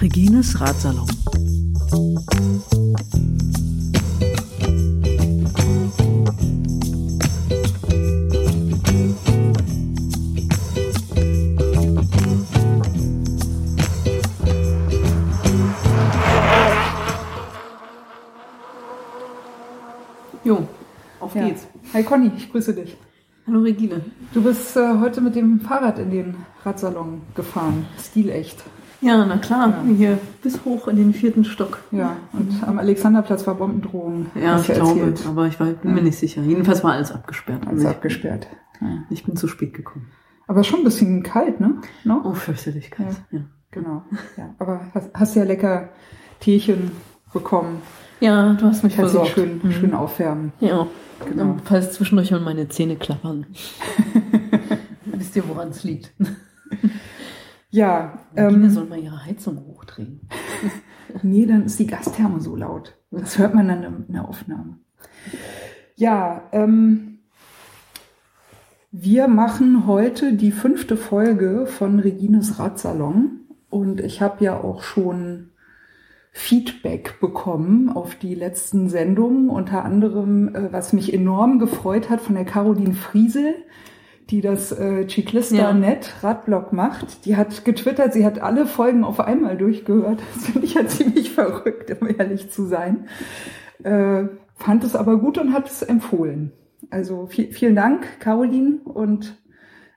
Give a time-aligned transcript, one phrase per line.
[0.00, 1.06] Regines Ratsalon.
[22.00, 22.96] Hi Conny, ich grüße dich.
[23.46, 24.00] Hallo Regine.
[24.32, 27.84] Du bist äh, heute mit dem Fahrrad in den Radsalon gefahren.
[28.02, 28.64] Stilecht.
[29.02, 31.76] Ja, na klar, hier bis hoch in den vierten Stock.
[31.90, 34.30] Ja, und am Alexanderplatz war Bombendrohung.
[34.34, 35.26] Ja, ich glaube, erzählt.
[35.28, 36.40] aber ich war, bin mir nicht sicher.
[36.40, 37.66] Jedenfalls war alles abgesperrt.
[37.66, 38.46] Alles Also abgesperrt.
[38.80, 39.04] Ja.
[39.10, 40.08] ich, ich bin zu spät gekommen.
[40.46, 41.82] Aber schon ein bisschen kalt, ne?
[42.04, 42.22] No?
[42.24, 43.20] Oh, fürchterlich kalt.
[43.30, 43.40] Ja.
[43.72, 44.04] Genau.
[44.38, 44.54] Ja.
[44.58, 45.90] Aber hast, hast ja lecker
[46.40, 46.92] Teechen
[47.34, 47.82] bekommen.
[48.20, 49.34] Ja, du hast mich Kannst versorgt.
[49.34, 50.52] schön, schön aufwärmen.
[50.60, 50.86] Ja,
[51.28, 51.56] Genau.
[51.64, 53.46] Falls zwischendurch mal meine Zähne klappern.
[55.04, 56.12] Wisst ihr, woran es liegt?
[57.72, 60.22] Ja, ähm, soll mal ihre Heizung hochdrehen.
[61.22, 62.96] nee, dann ist die Gastherme so laut.
[63.12, 64.78] Das hört man dann in der Aufnahme.
[65.94, 67.20] Ja, ähm,
[68.90, 75.50] wir machen heute die fünfte Folge von Regines Radsalon und ich habe ja auch schon
[76.32, 82.36] Feedback bekommen auf die letzten Sendungen, unter anderem, äh, was mich enorm gefreut hat, von
[82.36, 83.54] der Caroline Friesel,
[84.30, 85.72] die das äh, Ciclista Ja.
[85.72, 87.24] Net Radblog macht.
[87.24, 90.20] Die hat getwittert, sie hat alle Folgen auf einmal durchgehört.
[90.34, 93.08] Das finde ich ja ziemlich verrückt, um ehrlich zu sein.
[93.82, 96.52] Äh, fand es aber gut und hat es empfohlen.
[96.90, 99.36] Also viel, vielen Dank, Caroline, und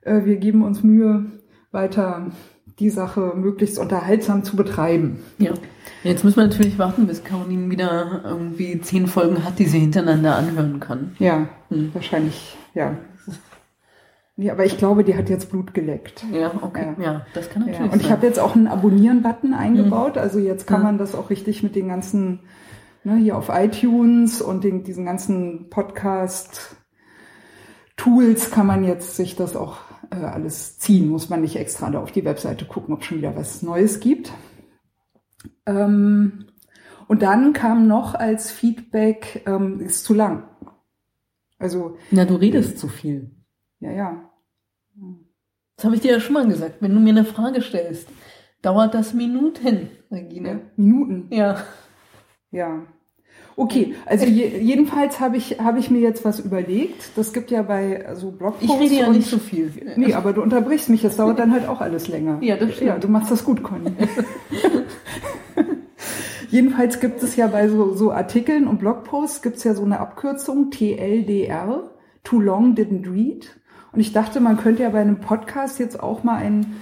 [0.02, 1.26] äh, wir geben uns Mühe,
[1.72, 2.31] weiter
[2.79, 5.19] die Sache möglichst unterhaltsam zu betreiben.
[5.38, 5.52] Ja.
[6.03, 10.35] Jetzt müssen wir natürlich warten, bis Caroline wieder irgendwie zehn Folgen hat, die sie hintereinander
[10.35, 11.15] anhören kann.
[11.19, 11.91] Ja, Hm.
[11.93, 12.97] wahrscheinlich, ja.
[14.35, 16.25] Nee, aber ich glaube, die hat jetzt Blut geleckt.
[16.33, 16.95] Ja, okay.
[16.99, 20.17] Ja, das kann natürlich Ja, und ich habe jetzt auch einen Abonnieren-Button eingebaut.
[20.17, 20.86] Also jetzt kann Mhm.
[20.86, 22.39] man das auch richtig mit den ganzen,
[23.03, 29.77] ne, hier auf iTunes und den, diesen ganzen Podcast-Tools kann man jetzt sich das auch
[30.21, 31.09] äh, alles ziehen.
[31.09, 34.31] Muss man nicht extra da auf die Webseite gucken, ob schon wieder was Neues gibt.
[35.65, 36.45] Ähm,
[37.07, 40.47] und dann kam noch als Feedback, ähm, ist zu lang.
[41.59, 43.31] Also, Na, du redest zu viel.
[43.79, 44.29] ja, ja.
[45.75, 46.77] Das habe ich dir ja schon mal gesagt.
[46.81, 48.07] Wenn du mir eine Frage stellst,
[48.61, 50.71] dauert das Minuten, Regine.
[50.75, 51.27] Minuten.
[51.31, 51.63] Ja.
[52.51, 52.83] Ja.
[53.55, 57.11] Okay, also je, jedenfalls habe ich, habe ich mir jetzt was überlegt.
[57.15, 58.65] Das gibt ja bei so Blogposts.
[58.65, 59.71] Ich rede ja nicht so viel.
[59.95, 62.39] Nee, aber du unterbrichst mich, das dauert dann halt auch alles länger.
[62.42, 62.87] Ja, das stimmt.
[62.87, 63.92] Ja, du machst das gut, Conny.
[66.49, 69.99] Jedenfalls gibt es ja bei so, so Artikeln und Blogposts gibt es ja so eine
[69.99, 71.89] Abkürzung, TLDR,
[72.23, 73.55] Too Long Didn't Read.
[73.92, 76.75] Und ich dachte, man könnte ja bei einem Podcast jetzt auch mal ein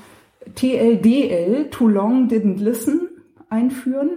[0.55, 3.09] TLDL, Too Long Didn't Listen,
[3.49, 4.11] einführen.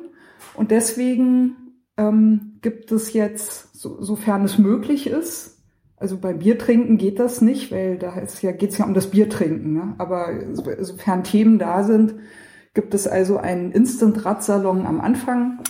[0.54, 1.56] Und deswegen
[1.96, 5.54] ähm, gibt es jetzt, so, sofern es möglich ist,
[5.96, 9.72] also bei Biertrinken geht das nicht, weil da ist ja, geht's ja um das Biertrinken.
[9.72, 9.94] Ne?
[9.98, 12.16] Aber so- sofern Themen da sind,
[12.74, 15.60] gibt es also einen Instant-Radsalon am Anfang.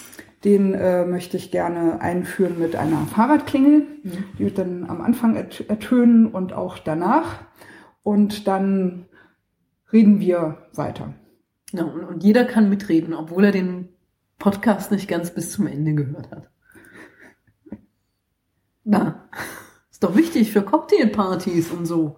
[0.43, 3.87] Den äh, möchte ich gerne einführen mit einer Fahrradklingel.
[4.39, 7.41] Die wird dann am Anfang ert ertönen und auch danach.
[8.03, 9.06] Und dann
[9.93, 11.15] reden wir weiter.
[11.73, 13.89] Ja, und, und jeder kann mitreden, obwohl er den
[14.44, 16.50] Podcast nicht ganz bis zum Ende gehört hat.
[18.84, 19.25] Na,
[19.91, 22.16] ist doch wichtig für Cocktailpartys und so.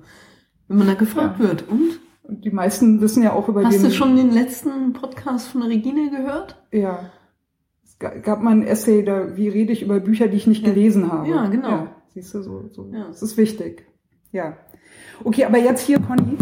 [0.66, 1.48] Wenn man da gefragt Ja.
[1.48, 1.68] wird.
[1.68, 2.00] Und?
[2.28, 3.84] Die meisten wissen ja auch über Hast den...
[3.84, 6.60] du schon den letzten Podcast von Regine gehört?
[6.72, 7.10] Ja.
[7.84, 10.66] Es ga- gab mal ein Essay, da, wie rede ich über Bücher, die ich nicht
[10.66, 10.72] Ja.
[10.74, 11.28] gelesen habe.
[11.28, 11.86] Ja, genau.
[12.12, 12.90] siehst du, so, so.
[12.92, 13.06] Ja.
[13.06, 13.86] Das ist wichtig.
[14.32, 14.56] Ja.
[15.22, 16.36] Okay, aber jetzt hier, Conny,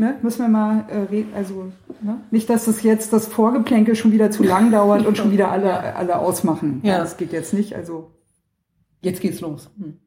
[0.00, 4.12] ne, müssen wir mal äh, reden, also, ne, nicht, dass das jetzt das Vorgeplänkel schon
[4.12, 6.80] wieder zu lang dauert und schon wieder alle, alle ausmachen.
[6.82, 6.98] Ja.
[6.98, 8.10] Das geht jetzt nicht, also.
[9.02, 9.70] Jetzt geht's los.
[9.78, 9.98] Hm.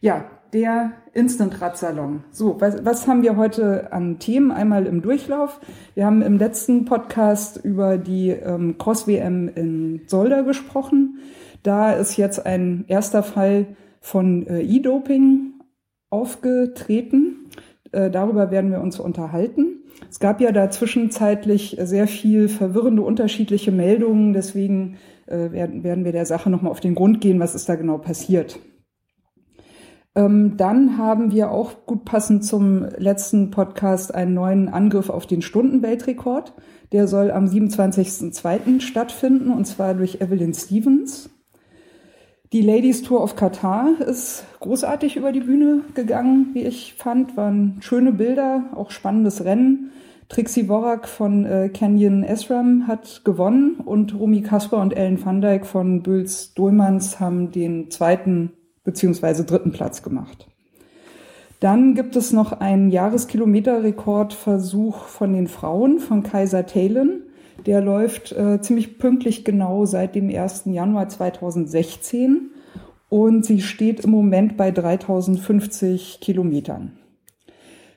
[0.00, 2.24] Ja, der Instant-Radsalon.
[2.30, 4.50] So, was, was haben wir heute an Themen?
[4.50, 5.60] Einmal im Durchlauf.
[5.94, 11.20] Wir haben im letzten Podcast über die ähm, Cross-WM in Solda gesprochen.
[11.62, 15.54] Da ist jetzt ein erster Fall von äh, E-Doping
[16.10, 17.46] aufgetreten.
[17.90, 19.82] Äh, darüber werden wir uns unterhalten.
[20.10, 24.34] Es gab ja da zwischenzeitlich sehr viel verwirrende unterschiedliche Meldungen.
[24.34, 27.76] Deswegen äh, werden, werden wir der Sache nochmal auf den Grund gehen, was ist da
[27.76, 28.58] genau passiert.
[30.14, 35.40] Ähm, dann haben wir auch gut passend zum letzten Podcast einen neuen Angriff auf den
[35.40, 36.52] Stundenweltrekord.
[36.92, 38.82] Der soll am 27.02.
[38.82, 41.30] stattfinden und zwar durch Evelyn Stevens.
[42.54, 47.36] Die Ladies Tour of Katar ist großartig über die Bühne gegangen, wie ich fand.
[47.36, 49.90] Waren schöne Bilder, auch spannendes Rennen.
[50.28, 55.66] Trixie Worak von äh, Canyon Esram hat gewonnen und Rumi Kasper und Ellen van Dijk
[55.66, 58.52] von Büls Dolmans haben den zweiten
[58.84, 60.46] beziehungsweise dritten Platz gemacht.
[61.58, 67.24] Dann gibt es noch einen Jahreskilometerrekordversuch von den Frauen von Kaiser Thalen.
[67.66, 70.64] Der läuft äh, ziemlich pünktlich genau seit dem 1.
[70.66, 72.50] Januar 2016
[73.08, 76.98] und sie steht im Moment bei 3050 Kilometern.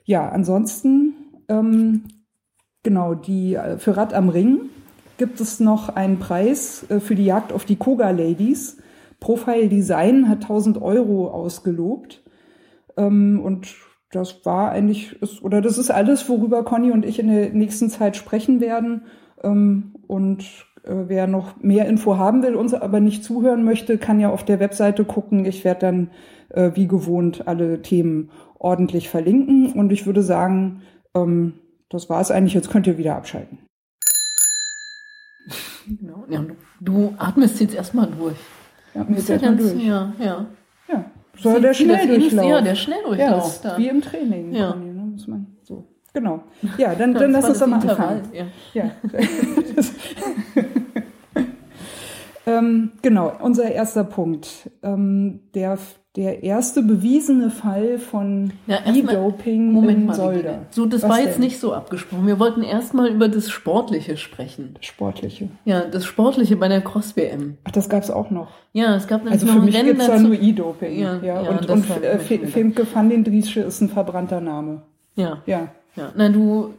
[0.06, 1.16] Ja, ansonsten,
[1.50, 2.04] ähm,
[2.84, 4.70] genau, die, äh, für Rad am Ring
[5.18, 8.78] gibt es noch einen Preis äh, für die Jagd auf die Koga Ladies.
[9.20, 12.24] Profile Design hat 1000 Euro ausgelobt.
[12.96, 13.76] Ähm, und
[14.12, 18.16] das war eigentlich, oder das ist alles, worüber Conny und ich in der nächsten Zeit
[18.16, 19.02] sprechen werden.
[19.44, 20.44] Ähm, und
[20.84, 24.44] äh, wer noch mehr Info haben will, uns aber nicht zuhören möchte, kann ja auf
[24.44, 25.46] der Webseite gucken.
[25.46, 26.10] Ich werde dann
[26.50, 29.74] äh, wie gewohnt alle Themen ordentlich verlinken.
[29.74, 30.82] Und ich würde sagen,
[31.14, 31.54] ähm,
[31.90, 32.54] das war es eigentlich.
[32.54, 33.60] Jetzt könnt ihr wieder abschalten.
[35.88, 36.26] Genau.
[36.30, 36.46] Ja,
[36.82, 38.36] du atmest jetzt erstmal durch.
[38.94, 39.84] Ja, mir ist ja ganz, durch.
[39.84, 40.46] Ja, ja.
[40.90, 42.50] Ja, soll der Schnelldurchlauf.
[42.50, 43.64] Ja, der Schnelldurchlauf.
[43.64, 44.54] Ja, wie im Training.
[44.54, 44.72] Ja.
[44.72, 45.88] Conny, ne, muss man so.
[46.18, 46.42] Genau.
[46.80, 48.24] Ja, dann, dann lass uns doch mal anfangen.
[48.34, 48.46] Ja.
[48.74, 48.90] Ja.
[52.48, 54.72] ähm, genau, unser erster Punkt.
[54.82, 55.78] Ähm, der,
[56.16, 60.12] der erste bewiesene Fall von Ja, E-Doping in.
[60.12, 60.66] Solda.
[60.72, 61.44] So, das Was war jetzt denn?
[61.44, 62.26] nicht so abgesprochen.
[62.26, 64.74] Wir wollten erstmal über das Sportliche sprechen.
[64.82, 65.50] Sportliche.
[65.66, 67.58] Ja, das Sportliche bei der Cross-WM.
[67.64, 68.48] Ach, das gab's auch noch.
[68.74, 71.00] Ja, es gab nämlich Also noch für mich Rennen gibt's da nur E-Doping.
[71.00, 72.24] Ja, Ja, ja, und, und gedacht.
[72.52, 74.82] Femke van den Driesche ist ein verbrannter Name.
[75.16, 75.68] Ja, Ja.
[75.98, 76.12] Ja.
[76.16, 76.74] Na, du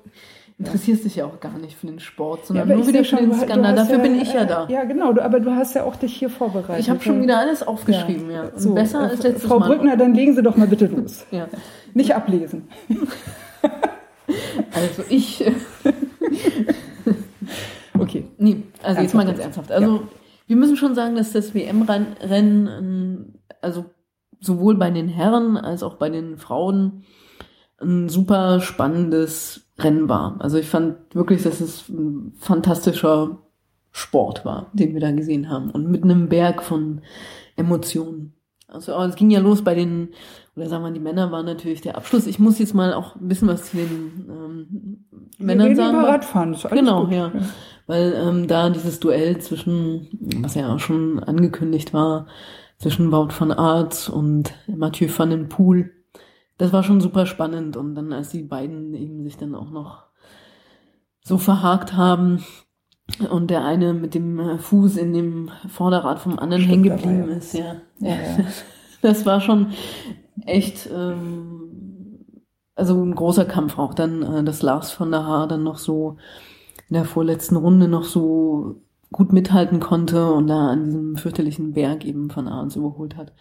[0.59, 3.17] interessierst dich ja auch gar nicht für den Sport, Ja, sondern aber nur wieder für
[3.17, 3.75] den Skandal.
[3.75, 4.67] Dafür ja, bin ich ja äh, da.
[4.69, 5.13] Ja, genau.
[5.13, 6.81] Du, aber du hast ja auch dich hier vorbereitet.
[6.81, 8.51] Ich habe schon wieder alles aufgeschrieben, ja.
[8.57, 9.69] So, besser äh, als letztes Frau Mal.
[9.69, 11.25] Brückner, dann legen Sie doch mal bitte los.
[11.31, 11.49] Ja.
[11.95, 12.69] Nicht ablesen.
[14.75, 15.43] Also ich,
[17.99, 18.25] Okay.
[18.39, 19.73] nee, also jetzt mal ganz Ernsthaft ernsthaft.
[19.73, 20.09] Also
[20.47, 23.87] wir müssen schon sagen, dass das WM-Rennen, ähm, also
[24.41, 27.05] sowohl bei den Herren als auch bei den Frauen
[27.81, 30.37] ein super spannendes Rennen war.
[30.41, 33.39] Also ich fand wirklich, dass es ein fantastischer
[33.93, 35.71] Sport war, den wir da gesehen haben.
[35.71, 37.01] Und mit einem Berg von
[37.57, 38.35] Emotionen.
[38.67, 40.11] Also es ging ja los bei den,
[40.55, 42.27] oder sagen wir, die Männer waren natürlich der Abschluss.
[42.27, 45.05] Ich muss jetzt mal auch ein bisschen was zu den ähm,
[45.39, 45.97] Männern sagen.
[45.99, 46.53] über Radfahren.
[46.53, 47.13] Ist alles Genau, gut.
[47.15, 47.33] ja.
[47.87, 50.09] Weil ähm, da dieses Duell zwischen,
[50.43, 52.27] was ja auch schon angekündigt war,
[52.77, 55.91] zwischen Wout van Aert und Mathieu van den Poel,
[56.59, 57.77] das war schon super spannend.
[57.77, 60.05] Und dann, als die beiden eben sich dann auch noch
[61.23, 62.45] so verhakt haben
[63.31, 67.55] und der eine mit dem äh, Fuß in dem Vorderrad vom anderen hängen geblieben ist,
[67.55, 67.77] ja.
[68.01, 68.45] Ja, ja.
[69.01, 69.69] Das war schon
[70.45, 72.35] echt, ähm,
[72.75, 76.17] also ein großer Kampf auch dann, äh, dass Lars von der Haar dann noch so
[76.89, 78.83] in der vorletzten Runde noch so
[79.13, 83.33] gut mithalten konnte und da an diesem fürchterlichen Berg eben von Ahrens überholt hat.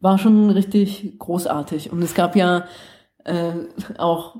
[0.00, 1.90] War schon richtig großartig.
[1.92, 2.64] Und es gab ja
[3.24, 3.52] äh,
[3.98, 4.36] auch,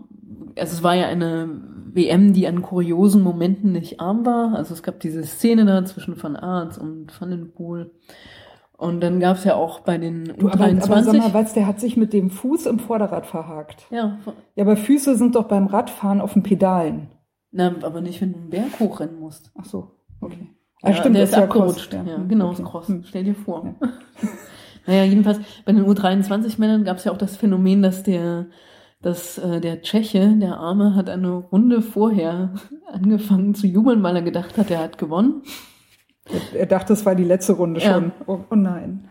[0.57, 1.49] also es war ja eine
[1.93, 4.55] WM, die an kuriosen Momenten nicht arm war.
[4.55, 7.91] Also es gab diese Szene da zwischen Van Aert und Van den Poel.
[8.77, 11.17] Und dann gab es ja auch bei den Du, aber, aber sag U23.
[11.19, 13.87] mal, Walz, der hat sich mit dem Fuß im Vorderrad verhakt.
[13.91, 14.19] ja,
[14.55, 17.09] Ja, aber Füße sind doch beim Radfahren auf den Pedalen.
[17.51, 19.51] na, aber nicht, wenn du einen Berg hochrennen musst.
[19.59, 20.49] Ach so, okay.
[20.83, 21.95] Ja, der ist ja abgerutscht.
[21.95, 22.61] Ja, Hm, genau, okay.
[22.63, 22.89] ist Cross.
[22.89, 23.03] Hm.
[23.05, 23.75] Stell dir vor.
[24.87, 28.47] naja, jedenfalls bei den U23-Männern gab es ja auch das Phänomen, dass der,
[29.03, 32.55] dass äh, der Tscheche, der Arme, hat eine Runde vorher
[32.93, 35.43] angefangen zu jubeln, weil er gedacht hat, er hat gewonnen.
[36.53, 37.95] Er, er dachte, es war die letzte Runde Ja.
[37.95, 38.13] schon.
[38.27, 39.09] Oh, oh nein.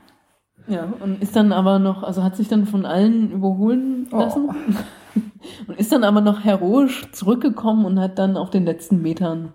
[0.67, 4.17] Ja, und ist dann aber noch, also hat sich dann von allen überholen Oh.
[4.19, 4.49] lassen.
[5.67, 9.53] Und ist dann aber noch heroisch zurückgekommen und hat dann auf den letzten Metern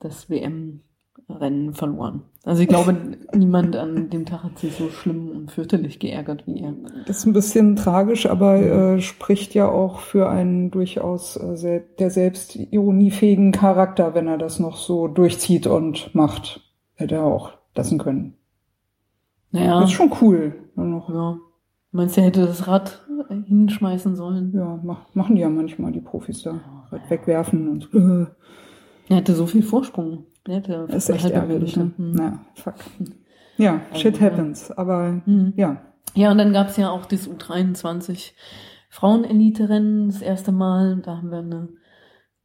[0.00, 2.22] das WM-Rennen verloren.
[2.46, 2.96] Also ich glaube,
[3.34, 6.74] niemand an dem Tag hat sich so schlimm und fürchterlich geärgert wie er.
[7.04, 11.84] Das ist ein bisschen tragisch, aber äh, spricht ja auch für einen durchaus äh, sel
[11.98, 16.60] der selbstironiefähigen Charakter, wenn er das noch so durchzieht und macht.
[16.94, 18.34] Hätte er auch lassen können.
[19.50, 20.54] Naja, Das ist schon cool.
[20.76, 21.38] Noch, ja.
[21.90, 23.04] Meinst du, er hätte das Rad
[23.48, 24.52] hinschmeißen sollen?
[24.54, 26.60] ja, mach, machen die ja manchmal, die Profis da.
[26.92, 28.26] Rad wegwerfen und äh,
[29.08, 30.26] Er hatte so viel Vorsprung.
[30.46, 31.76] Er hätte das ist echt ärgerlich.
[31.76, 31.92] Ne?
[31.96, 31.98] Minute.
[31.98, 32.12] Hm.
[32.14, 32.74] Na, fuck.
[33.56, 34.30] Ja, shit Also, ja.
[34.30, 34.70] happens.
[34.72, 35.52] Aber Hm.
[35.56, 35.80] ja,
[36.14, 38.32] Ja, und dann gab's ja auch das U23
[38.90, 41.00] Frauenelite-Rennen das erste Mal.
[41.04, 41.68] Da haben wir eine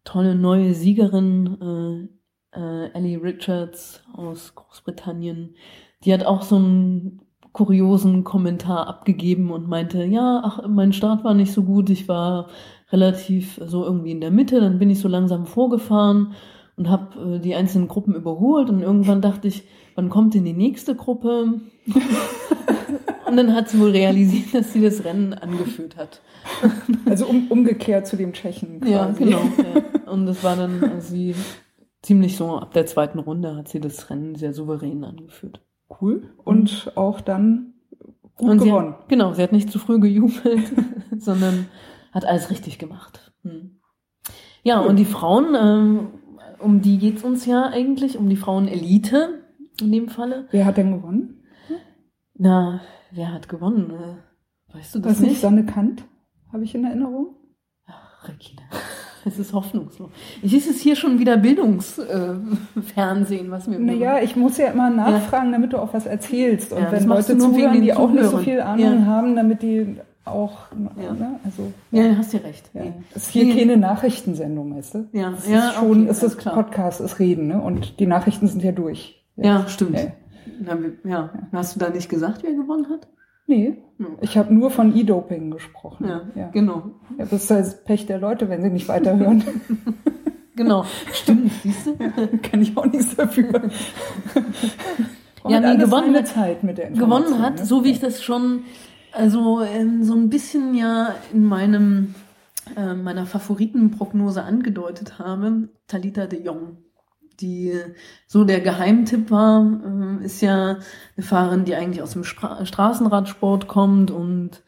[0.03, 2.09] tolle neue Siegerin,
[2.53, 5.55] äh, äh, Ellie Richards aus Großbritannien.
[6.03, 7.21] Die hat auch so ein
[7.53, 12.47] kuriosen Kommentar abgegeben und meinte, ja, ach, mein Start war nicht so gut, ich war
[12.91, 16.33] relativ so irgendwie in der Mitte, dann bin ich so langsam vorgefahren
[16.77, 19.63] und habe äh, die einzelnen Gruppen überholt und irgendwann dachte ich,
[19.95, 21.61] wann kommt denn die nächste Gruppe?
[23.27, 26.21] und dann hat sie wohl realisiert, dass sie das Rennen angeführt hat.
[27.05, 28.81] Also um, umgekehrt zu dem Tschechen.
[28.81, 28.91] Quasi.
[28.91, 29.41] Ja, genau.
[29.57, 30.11] Ja.
[30.11, 31.35] Und das war dann äh, sie
[32.01, 35.61] ziemlich so ab der zweiten Runde hat sie das Rennen sehr souverän angeführt.
[36.01, 36.29] Cool.
[36.43, 37.73] Und auch dann
[38.35, 38.93] gut Und sie gewonnen.
[38.93, 40.71] Hat, genau, sie hat nicht zu früh gejubelt,
[41.17, 41.67] sondern
[42.11, 43.31] hat alles richtig gemacht.
[43.43, 43.79] Hm.
[44.63, 46.07] Ja, und die Frauen, ähm,
[46.59, 49.41] um die geht's uns ja eigentlich, um die Frauenelite
[49.81, 50.47] in dem Falle.
[50.51, 51.43] Wer hat denn gewonnen?
[52.37, 53.91] Na, wer hat gewonnen?
[53.91, 55.29] Äh, Weißt du das Was nicht?
[55.31, 55.41] nicht?
[55.41, 56.03] Sanne Kant,
[56.53, 57.35] habe ich in Erinnerung.
[57.87, 58.61] Ach, Regina,
[59.25, 60.11] es ist hoffnungslos.
[60.41, 65.51] Ich ist es hier schon wieder Bildungsfernsehen, was mir Naja, ich muss ja immer nachfragen,
[65.51, 66.71] damit du auch was erzählst.
[66.71, 69.05] Und Ja, das wenn Leute zuhören, die auch nicht so viel Ahnung Ja.
[69.05, 70.67] haben, damit die auch,
[71.01, 71.13] Ja.
[71.13, 72.69] ne, also, Ja, ja, hast du recht.
[72.73, 72.83] ja.
[73.15, 75.09] Es ist hier keine Nachrichtensendung, weißt du?
[75.13, 76.55] Ja, es ja, ist schon, okay, es ist klar.
[76.55, 77.61] Podcast, ist Reden, ne?
[77.61, 79.23] Und die Nachrichten sind ja durch.
[79.35, 79.97] Ja, stimmt.
[79.97, 80.77] Ja.
[81.03, 81.29] Ja.
[81.51, 83.07] Hast du da nicht gesagt, wer gewonnen hat?
[83.47, 83.77] Nee,
[84.21, 86.07] ich habe nur von E-Doping gesprochen.
[86.07, 86.49] Ja, ja.
[86.49, 86.91] genau.
[87.17, 89.43] Ja, das ist das Pech der Leute, wenn sie nicht weiterhören.
[90.53, 90.83] Genau.
[91.13, 91.95] Stimmt, siehst du?
[92.43, 93.49] Kann ich auch nichts dafür.
[95.47, 97.65] Ja, nee, gewonnen Zeit mit der gewonnen hat, ne?
[97.65, 98.59] so wie ich das schon,
[99.13, 102.15] also ähm, so ein bisschen ja in meinem
[102.75, 106.77] äh, meiner Favoritenprognose angedeutet habe, Talita de Jong.
[107.39, 107.73] Die
[108.27, 110.77] so der Geheimtipp war, äh, ist ja
[111.17, 114.63] eine Fahrerin, die eigentlich aus dem Spra Straßenradsport kommt und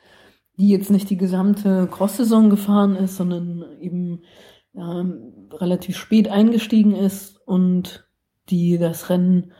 [0.58, 4.22] die jetzt nicht die gesamte Cross-Saison gefahren ist, sondern eben
[4.76, 8.08] ähm, relativ spät eingestiegen ist und
[8.50, 9.52] die das Rennen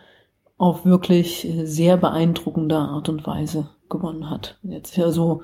[0.58, 4.60] auf wirklich äh, sehr beeindruckende Art und Weise gewonnen hat.
[4.64, 5.44] Jetzt ja so,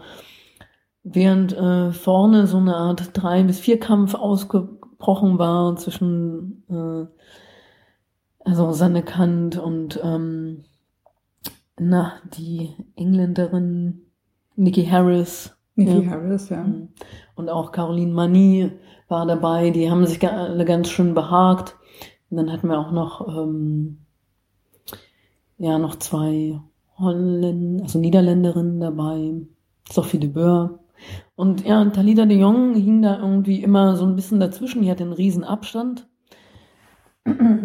[1.03, 7.05] während äh, vorne so eine Art drei bis vier Kampf ausgebrochen war zwischen äh,
[8.43, 10.65] also Sanne Kant und ähm,
[11.79, 14.01] na die Engländerin
[14.55, 16.11] Nikki Harris Nikki Ja.
[16.11, 16.63] Harris, ja.
[16.63, 16.89] Mhm.
[17.35, 18.71] Und auch Caroline Mani
[19.07, 19.69] war dabei.
[19.71, 21.77] Die haben sich alle ganz schön behagt.
[22.29, 23.99] Und dann hatten wir auch noch, ähm,
[25.57, 26.59] ja, noch zwei
[26.99, 29.33] Holländer, also Niederländerinnen dabei.
[29.89, 30.79] Sophie de Boer.
[31.35, 34.81] Und ja, Talida de Jong hing da irgendwie immer so ein bisschen dazwischen.
[34.81, 36.07] Die hatte einen riesen Abstand.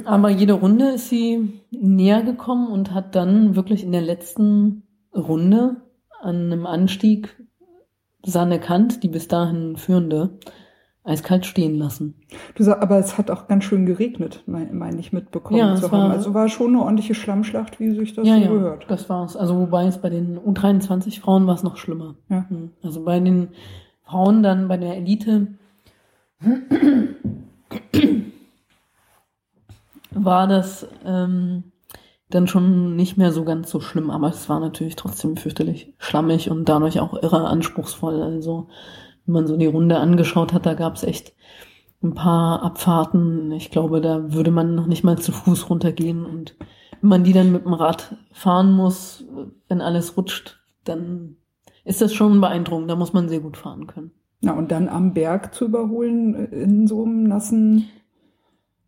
[0.04, 4.82] Aber jede Runde ist sie näher gekommen und hat dann wirklich in der letzten
[5.14, 5.76] Runde
[6.20, 7.36] an einem Anstieg
[8.24, 10.38] Sanne Kant, die bis dahin führende,
[11.04, 12.14] eiskalt stehen lassen.
[12.54, 15.84] Du sag, aber es hat auch ganz schön geregnet, meine mein ich mitbekommen Ja, zu
[15.86, 16.02] es haben.
[16.04, 18.86] war- Also war schon eine ordentliche Schlammschlacht, wie sich das ja, so ja, gehört.
[18.88, 19.36] das war's.
[19.36, 22.14] Also wobei es bei den U23 Frauen war es noch schlimmer.
[22.30, 22.46] Ja.
[22.48, 22.70] Hm.
[22.82, 23.48] Also bei den
[24.04, 25.48] Frauen dann bei der Elite
[30.10, 31.64] war das ähm,
[32.30, 36.50] dann schon nicht mehr so ganz so schlimm, aber es war natürlich trotzdem fürchterlich schlammig
[36.50, 38.22] und dadurch auch irre anspruchsvoll.
[38.22, 38.68] Also
[39.26, 41.32] wenn man so die Runde angeschaut hat, da gab's echt
[42.02, 43.52] ein paar Abfahrten.
[43.52, 46.54] Ich glaube, da würde man noch nicht mal zu Fuß runtergehen und
[47.00, 49.24] wenn man die dann mit dem Rad fahren muss,
[49.68, 51.36] wenn alles rutscht, dann
[51.84, 52.90] ist das schon beeindruckend.
[52.90, 54.10] Da muss man sehr gut fahren können.
[54.40, 57.88] Na, und dann am Berg zu überholen äh, in so einem nassen.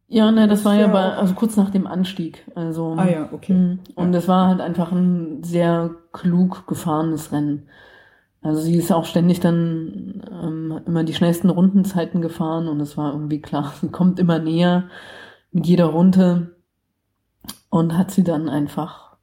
[0.08, 2.46] Ja, ne, das Das war ja ja bei, also kurz nach dem Anstieg.
[2.54, 3.52] Also, Ah ja, okay.
[3.54, 3.78] Mhm.
[3.96, 4.18] Und Ja.
[4.18, 7.68] es war halt einfach ein sehr klug gefahrenes Rennen.
[8.46, 13.12] Also sie ist auch ständig dann ähm, immer die schnellsten Rundenzeiten gefahren und es war
[13.12, 14.84] irgendwie klar, sie kommt immer näher
[15.50, 16.54] mit jeder Runde
[17.70, 19.16] und hat sie dann einfach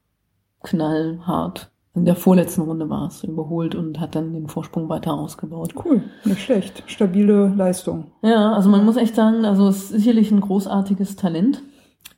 [0.62, 1.70] knallhart.
[1.94, 5.74] In der vorletzten Runde war es überholt und hat dann den Vorsprung weiter ausgebaut.
[5.82, 6.82] Cool, nicht schlecht.
[6.86, 8.10] Stabile Leistung.
[8.20, 11.62] Ja, also man muss echt sagen, also es ist sicherlich ein großartiges Talent.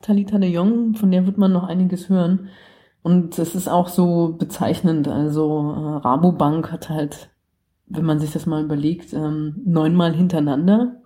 [0.00, 2.48] Talita de Jong, von der wird man noch einiges hören.
[3.06, 5.06] Und es ist auch so bezeichnend.
[5.06, 7.30] Also äh, Rabobank hat halt,
[7.86, 10.96] wenn man sich das mal überlegt, ähm, neunmal hintereinander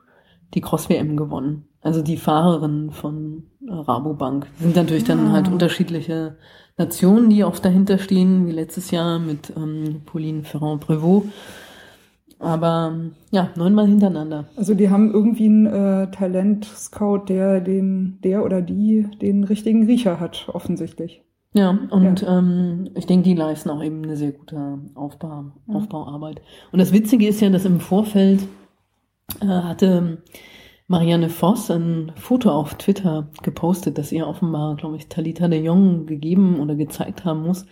[0.54, 1.66] die Cross-WM gewonnen.
[1.82, 4.46] Also die Fahrerinnen von äh, Rabobank.
[4.54, 5.32] Das sind natürlich dann Ah.
[5.32, 6.38] halt unterschiedliche
[6.78, 11.24] Nationen, die auch dahinter stehen, wie letztes Jahr mit ähm, Pauline Ferrand-Prévot.
[12.38, 14.46] Aber ähm, ja, neunmal hintereinander.
[14.56, 20.18] Also die haben irgendwie einen äh, Talent-Scout, der den, der oder die den richtigen Riecher
[20.18, 21.20] hat, offensichtlich.
[21.52, 25.74] Ja, und Ähm, ich denke, die leisten auch eben eine sehr gute Aufbau, Ja.
[25.74, 26.40] Aufbauarbeit.
[26.70, 28.46] Und das Witzige ist ja, dass im Vorfeld
[29.40, 30.22] äh, hatte
[30.86, 36.06] Marianne Voss ein Foto auf Twitter gepostet, das ihr offenbar, glaube ich, Talita de Jong
[36.06, 37.66] gegeben oder gezeigt haben muss.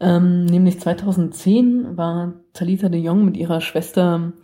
[0.00, 4.34] Ähm, nämlich 2010 war Talita de Jong mit ihrer Schwester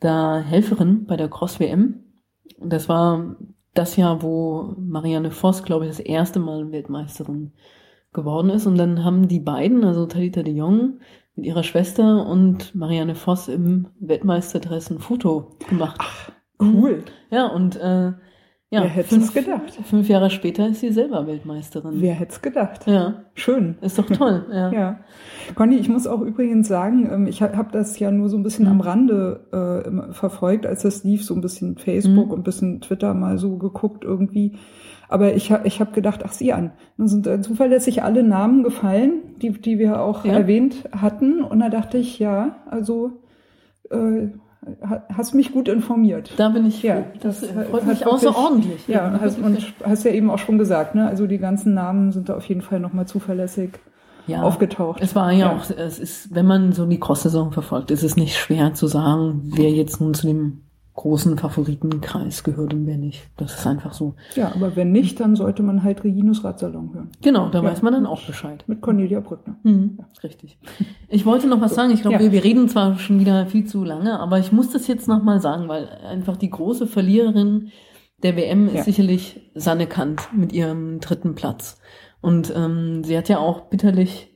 [0.00, 2.04] da Helferin bei der Cross WM.
[2.58, 3.36] Und das war
[3.74, 7.52] das Jahr, wo Marianne Voss, glaube ich, das erste Mal Weltmeisterin
[8.12, 8.66] geworden ist.
[8.66, 10.98] Und dann haben die beiden, also Talita de Jong
[11.34, 16.00] mit ihrer Schwester und Marianne Voss im Weltmeisterdress ein Foto gemacht.
[16.00, 17.04] Ach, cool.
[17.30, 18.12] Ja, und äh,
[18.72, 19.70] ja, Wer hätte es gedacht?
[19.84, 22.00] Fünf Jahre später ist sie selber Weltmeisterin.
[22.00, 22.86] Wer hätte es gedacht?
[22.86, 23.24] Ja.
[23.34, 23.76] Schön.
[23.82, 24.46] Ist doch toll.
[24.50, 24.72] Ja.
[24.72, 25.00] ja.
[25.54, 28.64] Conny, ich muss auch übrigens sagen, ähm, ich habe das ja nur so ein bisschen
[28.64, 28.70] mhm.
[28.70, 32.32] am Rande äh, verfolgt, als das lief, so ein bisschen Facebook mhm.
[32.32, 34.56] und ein bisschen Twitter mal so geguckt irgendwie.
[35.12, 38.62] Aber ich habe ich hab gedacht, ach sieh an, dann sind äh, zuverlässig alle Namen
[38.62, 40.32] gefallen, die, die wir auch ja.
[40.32, 41.42] erwähnt hatten.
[41.42, 43.12] Und da dachte ich, ja, also
[43.90, 44.28] äh,
[45.14, 46.32] hast mich gut informiert.
[46.38, 48.88] Da bin ich, ja, das, das freut mich außerordentlich.
[48.88, 51.06] Ja, hast, und hast ja eben auch schon gesagt, ne?
[51.06, 53.70] Also die ganzen Namen sind da auf jeden Fall nochmal zuverlässig
[54.26, 55.02] ja, aufgetaucht.
[55.02, 58.16] Es war ja, ja, auch, es ist, wenn man so die Cross-Saison verfolgt, ist es
[58.16, 60.62] nicht schwer zu sagen, wer jetzt nun zu dem
[60.94, 63.30] großen Favoritenkreis gehört und wer nicht.
[63.38, 64.14] Das ist einfach so.
[64.34, 67.10] Ja, aber wenn nicht, dann sollte man halt Reginus Radsalon hören.
[67.22, 67.70] Genau, da ja.
[67.70, 68.62] weiß man dann auch Bescheid.
[68.66, 69.56] Mit Cornelia Brückner.
[69.62, 70.06] Mhm, ja.
[70.22, 70.58] Richtig.
[71.08, 71.76] Ich wollte noch was so.
[71.76, 71.92] sagen.
[71.92, 72.20] Ich glaube, ja.
[72.20, 75.22] wir, wir reden zwar schon wieder viel zu lange, aber ich muss das jetzt noch
[75.22, 77.70] mal sagen, weil einfach die große Verliererin
[78.22, 81.80] der WM ist sicherlich Sanne Kant mit ihrem dritten Platz.
[82.20, 84.32] Und ähm, sie hat ja auch bitterlich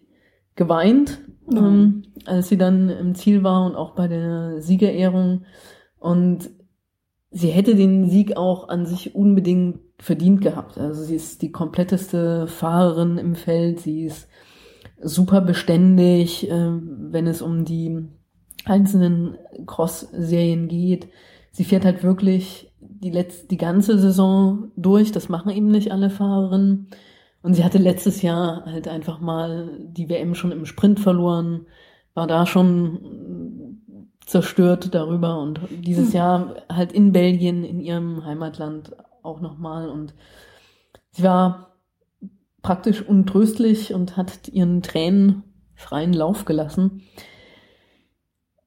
[0.57, 1.57] geweint, mhm.
[1.57, 5.45] ähm, als sie dann im Ziel war und auch bei der Siegerehrung
[5.99, 6.51] und
[7.31, 10.79] sie hätte den Sieg auch an sich unbedingt verdient gehabt.
[10.79, 14.29] Also sie ist die kompletteste Fahrerin im Feld, sie ist
[15.01, 18.09] super beständig, äh, wenn es um die
[18.65, 19.37] einzelnen
[19.67, 21.09] Cross-Serien geht.
[21.53, 25.13] Sie fährt halt wirklich die letzte, die ganze Saison durch.
[25.13, 26.89] Das machen eben nicht alle Fahrerinnen.
[27.43, 31.67] Und sie hatte letztes Jahr halt einfach mal die WM schon im Sprint verloren,
[32.15, 33.46] war da schon
[34.27, 36.15] zerstört darüber und dieses hm.
[36.15, 40.15] Jahr halt in Belgien, in ihrem Heimatland auch nochmal und
[41.13, 41.77] sie war
[42.61, 47.03] praktisch untröstlich und hat ihren Tränen freien Lauf gelassen.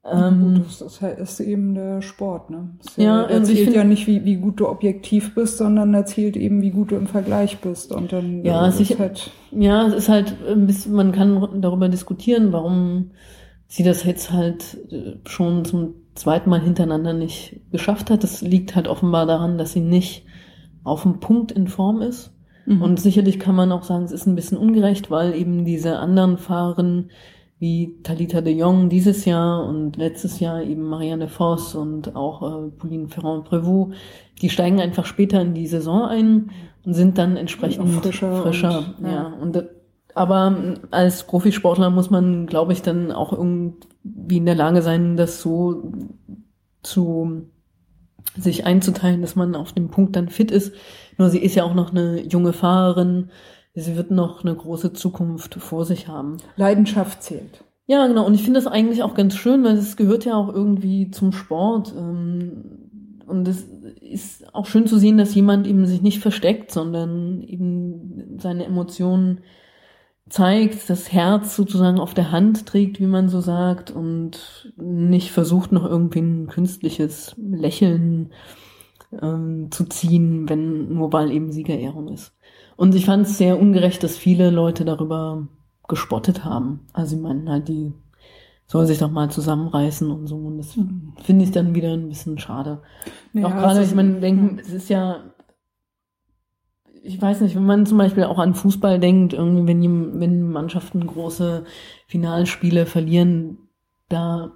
[0.06, 2.78] Ähm, das ist, halt, ist, eben der Sport, ne?
[2.80, 6.06] Es ja, er also zählt ja nicht, wie, wie gut du objektiv bist, sondern er
[6.06, 7.92] zählt eben, wie gut du im Vergleich bist.
[7.92, 11.90] Und dann ja, es ist halt ja, es ist halt ein bisschen, man kann darüber
[11.90, 13.12] diskutieren, warum
[13.70, 18.24] sie das jetzt halt äh, schon zum zweiten Mal hintereinander nicht geschafft hat.
[18.24, 20.26] Das liegt halt offenbar daran, dass sie nicht
[20.84, 22.34] auf dem Punkt in Form ist.
[22.66, 22.82] Mhm.
[22.82, 26.38] Und sicherlich kann man auch sagen, es ist ein bisschen ungerecht, weil eben diese anderen
[26.38, 27.12] Fahrerinnen
[27.60, 32.70] wie Talita de Jong dieses Jahr und letztes Jahr eben Marianne Voss und auch äh,
[32.72, 33.94] Pauline Ferrand-Prévot,
[34.42, 36.52] die steigen einfach später in die Saison ein
[36.86, 38.42] und sind dann entsprechend frischer.
[38.42, 39.12] frischer und, ja.
[39.12, 39.34] ja.
[39.42, 39.62] Und
[40.20, 45.42] aber als Profisportler muss man, glaube ich, dann auch irgendwie in der Lage sein, das
[45.42, 45.94] so
[46.84, 47.44] zu
[48.36, 50.74] sich einzuteilen, dass man auf dem Punkt dann fit ist.
[51.18, 53.30] Nur sie ist ja auch noch eine junge Fahrerin.
[53.74, 56.36] Sie wird noch eine große Zukunft vor sich haben.
[56.58, 57.64] Leidenschaft zählt.
[57.88, 58.26] Ja, genau.
[58.26, 61.32] Und ich finde das eigentlich auch ganz schön, weil es gehört ja auch irgendwie zum
[61.32, 61.94] Sport.
[61.98, 63.64] Ähm, und es
[64.02, 69.40] ist auch schön zu sehen, dass jemand eben sich nicht versteckt, sondern eben seine Emotionen
[70.30, 75.72] zeigt, das Herz sozusagen auf der Hand trägt, wie man so sagt, und nicht versucht
[75.72, 78.32] noch irgendwie ein künstliches Lächeln
[79.22, 82.34] ähm, zu ziehen, wenn nur weil eben Siegerehrung ist.
[82.76, 85.48] Und ich fand es sehr ungerecht, dass viele Leute darüber
[85.88, 86.82] gespottet haben.
[86.94, 87.94] Also sie meinen halt, die
[88.68, 90.38] soll sich doch mal zusammenreißen und so.
[90.38, 91.14] Und das mhm.
[91.24, 92.82] finde ich dann wieder ein bisschen schade.
[93.34, 95.24] Ja, Auch gerade, ich meine, denken, es ist ja
[97.10, 101.06] ich weiß nicht, wenn man zum Beispiel auch an Fußball denkt, irgendwie, wenn, wenn Mannschaften
[101.08, 101.66] große
[102.06, 103.58] Finalspiele verlieren,
[104.10, 104.52] da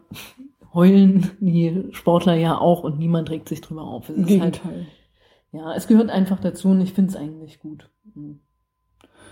[0.72, 4.10] heulen die Sportler ja auch und niemand regt sich drüber auf.
[4.10, 4.72] Es Im Gegenteil.
[4.72, 4.88] Halt,
[5.52, 7.90] ja, es gehört einfach dazu und ich finde es eigentlich gut.
[8.14, 8.40] Mhm.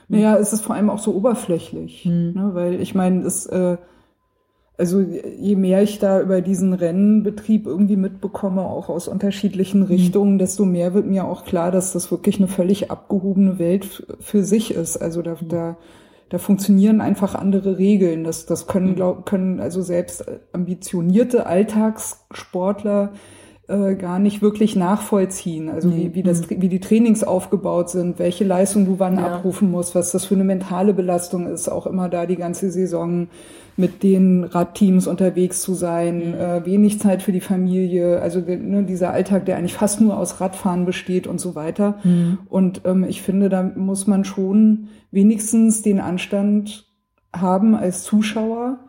[0.07, 2.33] Naja, es ist vor allem auch so oberflächlich, mhm.
[2.33, 3.77] ne, weil ich meine, es äh,
[4.81, 9.85] also je mehr ich da über diesen Rennenbetrieb irgendwie mitbekomme, auch aus unterschiedlichen mhm.
[9.85, 14.43] Richtungen, desto mehr wird mir auch klar, dass das wirklich eine völlig abgehobene Welt für
[14.43, 14.97] sich ist.
[14.97, 15.49] Also da, mhm.
[15.49, 15.77] da,
[16.29, 18.23] da funktionieren einfach andere Regeln.
[18.23, 18.95] Das, das können, mhm.
[18.95, 23.13] glaub, können also selbst ambitionierte Alltagssportler
[23.71, 25.69] äh, gar nicht wirklich nachvollziehen.
[25.69, 26.11] Also nee.
[26.11, 29.35] wie, wie, das, wie die Trainings aufgebaut sind, welche Leistung du wann ja.
[29.35, 33.27] abrufen musst, was das für eine mentale Belastung ist, auch immer da die ganze Saison
[33.77, 36.33] mit den Radteams unterwegs zu sein, mhm.
[36.33, 40.41] äh, wenig Zeit für die Familie, also ne, dieser Alltag, der eigentlich fast nur aus
[40.41, 41.99] Radfahren besteht und so weiter.
[42.03, 42.39] Mhm.
[42.49, 46.87] Und ähm, ich finde, da muss man schon wenigstens den Anstand
[47.33, 48.79] haben als Zuschauer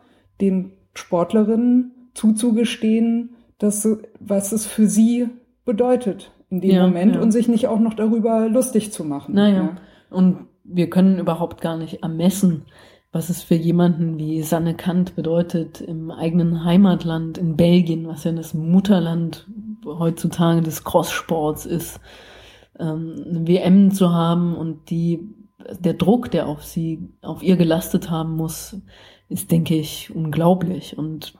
[0.41, 3.87] den Sportlerinnen zuzugestehen, dass,
[4.19, 5.29] was es für sie
[5.63, 7.21] bedeutet in dem Ja, Moment ja.
[7.21, 9.35] und sich nicht auch noch darüber lustig zu machen.
[9.35, 9.77] Naja,
[10.09, 12.65] und wir können überhaupt gar nicht ermessen,
[13.13, 18.33] was es für jemanden wie Sanne Kant bedeutet, im eigenen Heimatland in Belgien, was ja
[18.33, 19.47] das Mutterland
[19.85, 22.01] heutzutage des Crosssports ist,
[22.77, 25.21] ähm, eine WM zu haben und die,
[25.79, 28.75] der Druck, der auf sie, auf ihr gelastet haben muss,
[29.29, 30.97] ist, denke ich, unglaublich.
[30.97, 31.35] Und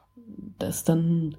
[0.58, 1.36] dass dann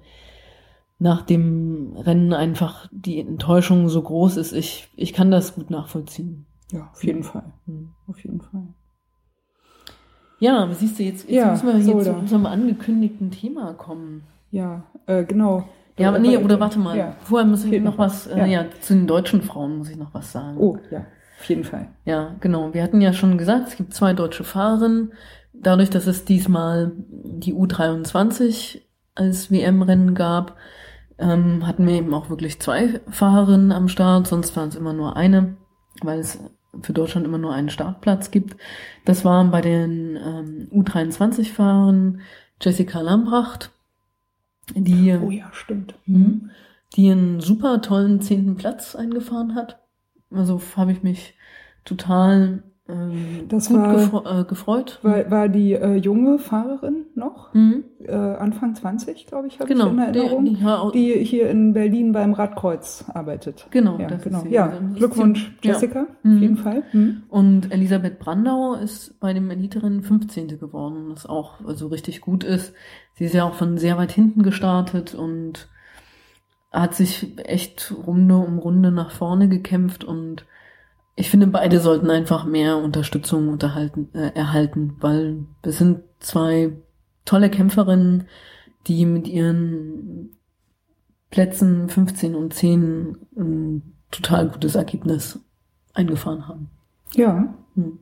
[0.97, 6.45] nach dem Rennen einfach die Enttäuschung so groß ist, ich, ich kann das gut nachvollziehen.
[6.71, 7.53] Ja, auf jeden Fall.
[7.65, 7.89] Hm.
[8.07, 8.67] Auf jeden Fall.
[10.39, 13.73] Ja, aber siehst du, jetzt, jetzt Ja, müssen wir hier so zu unserem angekündigten Thema
[13.73, 14.23] kommen.
[14.51, 15.67] Ja, äh, genau.
[15.97, 16.97] Ja, aber Äh, nee, äh, oder warte mal.
[16.97, 17.15] Ja.
[17.23, 18.27] Vorher muss ich noch was.
[18.27, 18.45] äh, Ja.
[18.45, 18.65] ja.
[18.81, 20.57] zu den deutschen Frauen muss ich noch was sagen.
[20.57, 21.05] Oh, ja,
[21.39, 21.89] auf jeden Fall.
[22.03, 22.73] Ja, genau.
[22.73, 25.13] Wir hatten ja schon gesagt, es gibt zwei deutsche Fahrerinnen.
[25.53, 28.81] Dadurch, dass es diesmal die U23
[29.15, 30.57] als WM-Rennen gab,
[31.17, 35.15] ähm, hatten wir eben auch wirklich zwei Fahrerinnen am Start, sonst waren es immer nur
[35.15, 35.57] eine,
[36.01, 36.39] weil es
[36.81, 38.57] für Deutschland immer nur einen Startplatz gibt.
[39.05, 42.21] Das waren bei den ähm, U23-Fahrern
[42.61, 43.71] Jessica Lambracht,
[44.73, 45.95] die, Oh ja, stimmt.
[46.05, 46.49] Mhm.
[46.95, 49.79] die einen super tollen zehnten Platz eingefahren hat.
[50.31, 51.35] Also habe ich mich
[51.85, 54.99] total ähm, Das gut war- gefre äh, gefreut.
[55.01, 57.53] War, war die äh, junge Fahrerin noch?
[57.53, 57.83] Mhm.
[58.03, 60.45] Äh, Anfang 20, glaube ich, habe Genau, ich in Erinnerung.
[60.45, 60.53] die,
[60.93, 63.65] die, die hier in Berlin beim Radkreuz arbeitet.
[63.71, 64.43] Genau, ja, genau.
[64.49, 65.73] Ja, Also Glückwunsch, die- ja.
[65.73, 66.35] Jessica, Mhm.
[66.35, 66.83] auf jeden Fall.
[66.93, 67.23] Mhm.
[67.29, 70.59] Und Elisabeth Brandau ist bei dem Eliterennen 15.
[70.59, 72.73] geworden, was auch also richtig gut ist.
[73.15, 75.69] Sie ist ja auch von sehr weit hinten gestartet und
[76.71, 80.45] hat sich echt Runde um Runde nach vorne gekämpft und
[81.15, 86.73] ich finde, beide sollten einfach mehr Unterstützung unterhalten, äh, erhalten, weil es sind zwei
[87.23, 88.25] tolle Kämpferinnen,
[88.87, 90.31] die mit ihren
[91.31, 95.39] Plätzen 15 und 10 ein total gutes Ergebnis
[95.93, 96.69] eingefahren haben.
[97.13, 97.99] Ja, Hm.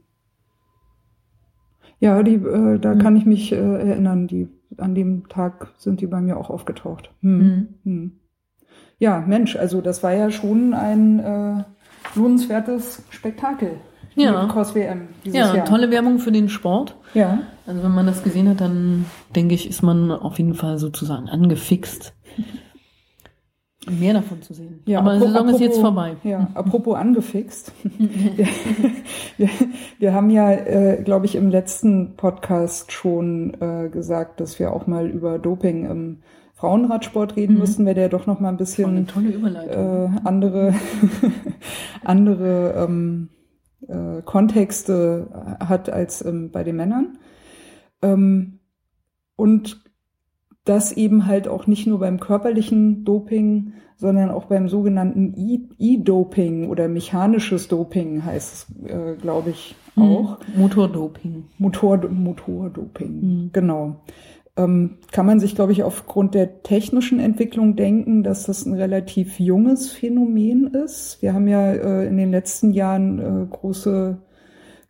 [1.99, 2.99] ja, die, äh, da Mhm.
[2.99, 4.27] kann ich mich äh, erinnern.
[4.27, 7.11] Die, an dem Tag sind die bei mir auch aufgetaucht.
[7.21, 7.37] Hm.
[7.39, 7.67] Mhm.
[7.83, 8.11] Hm.
[8.99, 11.63] Ja, Mensch, also das war ja schon ein äh,
[12.15, 13.77] lohnenswertes Spektakel.
[14.15, 14.45] Ja.
[14.45, 15.65] Die Cross WM dieses Ja, Jahr.
[15.65, 16.95] tolle Werbung für den Sport.
[17.15, 20.77] Ja, Also wenn man das gesehen hat, dann denke ich, ist man auf jeden Fall
[20.77, 22.13] sozusagen angefixt,
[23.89, 24.81] mehr davon zu sehen.
[24.85, 26.15] Ja, Aber die apro- Saison ist jetzt apropos- vorbei.
[26.23, 27.71] Ja, apropos angefixt.
[27.97, 28.47] wir,
[29.37, 29.49] wir,
[29.99, 34.85] wir haben ja, äh, glaube ich, im letzten Podcast schon äh, gesagt, dass wir auch
[34.87, 36.17] mal über Doping im
[36.63, 37.59] Frauenradsport reden Mhm.
[37.59, 40.73] müssten, weil der doch noch mal ein bisschen äh, andere,
[42.05, 43.27] andere ähm,
[43.85, 47.17] äh, Kontexte hat als ähm, bei den Männern.
[48.01, 48.59] Ähm,
[49.35, 49.83] und
[50.63, 56.87] das eben halt auch nicht nur beim körperlichen Doping, sondern auch beim sogenannten E-Doping oder
[56.87, 60.39] mechanisches Doping heißt es, äh, glaube ich, auch.
[60.55, 60.61] Mhm.
[60.61, 61.43] Motordoping.
[61.57, 63.49] Motor, Motordoping, Mhm.
[63.51, 63.97] genau.
[64.55, 69.39] Ähm, kann man sich, glaube ich, aufgrund der technischen Entwicklung denken, dass das ein relativ
[69.39, 71.21] junges Phänomen ist.
[71.21, 74.19] Wir haben ja äh, in den letzten Jahren äh, große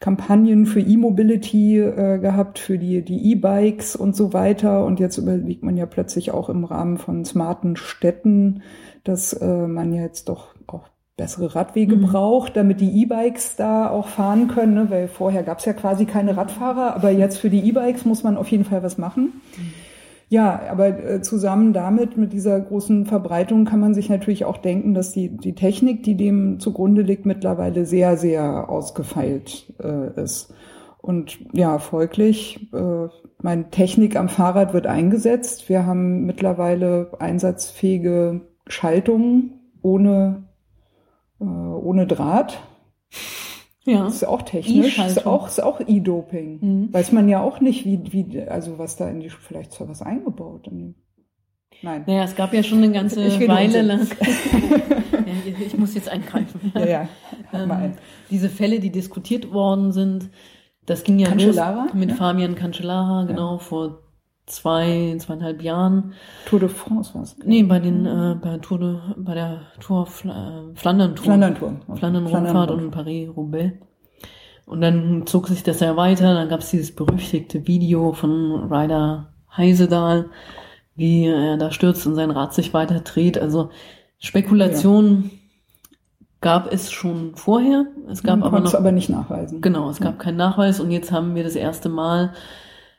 [0.02, 4.84] Kampagnen für E-Mobility äh, gehabt, für die die E-Bikes und so weiter.
[4.86, 8.64] Und jetzt überlegt man ja plötzlich auch im Rahmen von smarten Städten,
[9.06, 10.53] dass äh, man ja jetzt doch
[11.18, 12.02] bessere Radwege Mhm.
[12.04, 14.90] braucht, damit die E-Bikes da auch fahren können, ne?
[14.90, 18.36] weil vorher gab es ja quasi keine Radfahrer, aber jetzt für die E-Bikes muss man
[18.38, 19.42] auf jeden Fall was machen.
[20.30, 24.96] Ja, aber äh, zusammen damit, mit dieser großen Verbreitung, kann man sich natürlich auch denken,
[24.96, 30.52] dass die, die Technik, die dem zugrunde liegt, mittlerweile sehr, sehr ausgefeilt äh, ist.
[31.00, 33.08] Und ja, folglich, äh,
[33.44, 35.70] meine Technik am Fahrrad wird eingesetzt.
[35.70, 40.46] Wir haben mittlerweile einsatzfähige Schaltungen ohne,
[41.44, 42.60] äh, ohne Draht.
[43.86, 44.06] Ja.
[44.06, 44.96] Das ist auch technisch.
[44.96, 46.60] Das ist auch, ist auch E-Doping.
[46.62, 46.94] Mhm.
[46.94, 50.02] Weiß man ja auch nicht, wie, wie, also was da in die, vielleicht zwar was
[50.02, 50.70] eingebaut.
[51.82, 52.04] Nein.
[52.08, 54.08] Naja, es gab ja schon eine ganze Weile lang.
[55.12, 56.72] ja, ich- muss jetzt eingreifen.
[56.76, 57.10] Ja, ja.
[57.52, 57.94] Mal Ähm,
[58.30, 60.30] diese Fälle, die diskutiert worden sind,
[60.86, 62.16] das ging ja Cancellara, los mit ja.
[62.16, 64.03] Fabian Cancellara, genau, vor
[64.46, 66.14] zwei, zweieinhalb Jahren.
[66.46, 67.36] Tour de France war es.
[67.44, 71.26] Nee, bei den, äh, bei Tour de, bei der Tour äh, Flandern Tour.
[71.26, 71.76] Flandern-Tour.
[71.96, 73.74] Flandern-Rundfahrt und Paris-Roubaix.
[74.66, 79.34] Und dann zog sich das ja weiter, dann gab es dieses berüchtigte Video von Ryder
[79.56, 80.30] Heisedahl,
[80.96, 83.38] wie er da stürzt und sein Rad sich weiter dreht.
[83.38, 83.70] Also
[84.20, 85.32] Spekulation
[86.40, 87.86] gab es schon vorher.
[88.10, 89.62] Es gab Man aber noch aber nicht nachweisen.
[89.62, 92.34] Genau, es gab keinen Nachweis und jetzt haben wir das erste Mal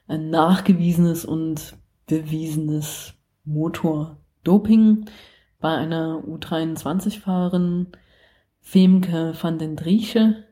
[0.07, 3.15] ein nachgewiesenes und bewiesenes
[3.45, 5.07] Motordoping
[5.61, 7.89] bei einer U23-Fahrerin
[8.61, 10.45] Femke van den Drieche.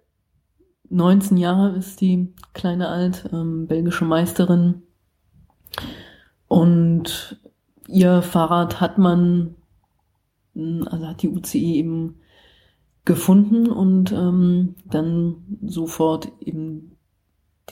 [0.89, 4.83] 19 Jahre ist die kleine alt, ähm, belgische Meisterin.
[6.49, 7.41] Und
[7.89, 9.57] ihr Fahrrad hat man,
[10.55, 12.21] mh, also hat die UCI eben
[13.05, 16.92] gefunden und ähm, dann sofort eben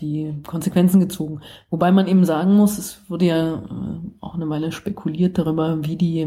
[0.00, 1.40] die Konsequenzen gezogen.
[1.70, 5.96] Wobei man eben sagen muss, es wurde ja äh, auch eine Weile spekuliert darüber, wie
[5.96, 6.20] die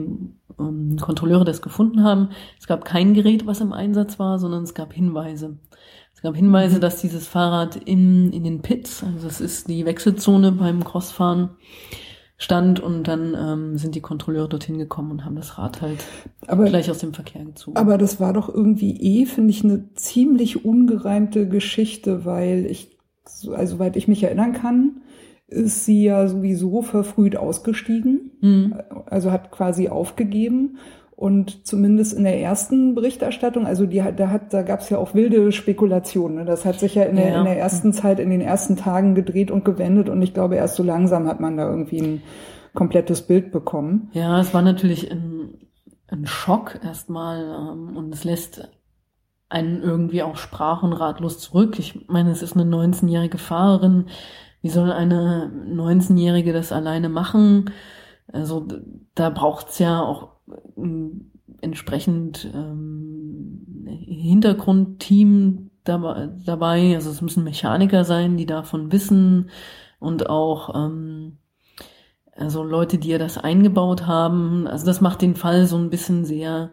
[0.59, 2.29] ähm, Kontrolleure das gefunden haben.
[2.59, 5.57] Es gab kein Gerät, was im Einsatz war, sondern es gab Hinweise.
[6.15, 10.53] Es gab Hinweise, dass dieses Fahrrad in, in den Pits, also das ist die Wechselzone
[10.53, 11.49] beim Crossfahren,
[12.37, 16.03] stand und dann ähm, sind die Kontrolleure dorthin gekommen und haben das Rad halt
[16.47, 17.77] Aber, gleich aus dem Verkehr gezogen.
[17.77, 22.92] aber das war doch irgendwie eh, finde ich, eine ziemlich ungereimte Geschichte, weil ich,
[23.25, 25.01] also soweit ich mich erinnern kann,
[25.47, 28.31] ist sie ja sowieso verfrüht ausgestiegen.
[28.41, 28.75] Hm.
[29.05, 30.77] also hat quasi aufgegeben
[31.15, 34.97] und zumindest in der ersten Berichterstattung, also die hat, da hat, da gab es ja
[34.97, 36.37] auch wilde Spekulationen.
[36.37, 36.45] Ne?
[36.45, 37.39] Das hat sich ja in der, Ja.
[37.39, 40.75] in der ersten Zeit, in den ersten Tagen gedreht und gewendet und ich glaube erst
[40.75, 42.23] so langsam hat man da irgendwie ein
[42.73, 44.09] komplettes Bild bekommen.
[44.13, 45.59] Ja, es war natürlich ein,
[46.07, 48.69] ein Schock erstmal ähm, und es lässt
[49.53, 51.77] einen irgendwie auch sprach- und ratlos zurück.
[51.79, 54.05] Ich meine, es ist eine 19-jährige Fahrerin.
[54.61, 57.71] Wie soll eine 19-jährige das alleine machen?
[58.31, 58.67] Also
[59.15, 60.29] da braucht's ja auch
[60.75, 66.95] ähm, entsprechend ähm, Hintergrundteam dabei, dabei.
[66.95, 69.49] Also es müssen Mechaniker sein, die davon wissen
[69.99, 71.37] und auch ähm,
[72.35, 74.67] also Leute, die ja das eingebaut haben.
[74.67, 76.71] Also das macht den Fall so ein bisschen sehr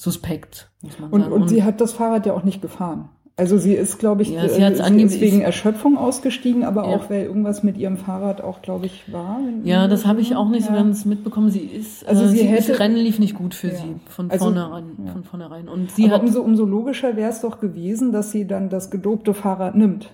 [0.00, 1.32] suspekt, muss man Und, sagen.
[1.34, 3.10] und sie hat das Fahrrad ja auch nicht gefahren.
[3.36, 6.96] Also sie ist, glaube ich, Ja, sie äh, hat's ist wegen Erschöpfung ausgestiegen, aber Ja.
[6.96, 9.40] auch weil irgendwas mit ihrem Fahrrad auch, glaube ich, war.
[9.64, 10.76] ja, das habe ich auch nicht so Ja.
[10.78, 11.50] ganz mitbekommen.
[11.50, 13.74] Sie ist, Also äh, sie sie hätte- das Rennen lief nicht gut für Ja.
[13.76, 15.68] sie von Also, vornherein, von vornherein.
[15.68, 18.90] Und sie Aber hat, umso, umso logischer wäre es doch gewesen, dass sie dann das
[18.90, 20.10] gedopte Fahrrad nimmt.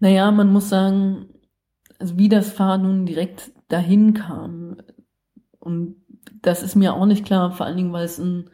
[0.00, 1.26] naja, man muss sagen,
[1.98, 4.76] also wie das Fahrrad nun direkt dahin kam.
[5.58, 5.96] Und
[6.42, 8.48] das ist mir auch nicht klar, vor allen Dingen, weil es ein,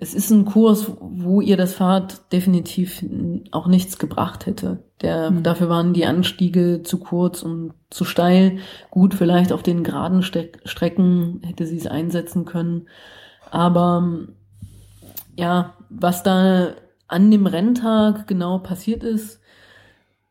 [0.00, 3.04] es ist ein Kurs, wo ihr das Fahrrad definitiv
[3.50, 4.84] auch nichts gebracht hätte.
[5.02, 5.42] Der, Hm.
[5.42, 8.58] Dafür waren die Anstiege zu kurz und zu steil.
[8.90, 12.86] Gut, vielleicht auf den geraden Steck Strecken hätte sie es einsetzen können.
[13.50, 14.26] Aber
[15.36, 16.74] ja, was da
[17.08, 19.40] an dem Renntag genau passiert ist,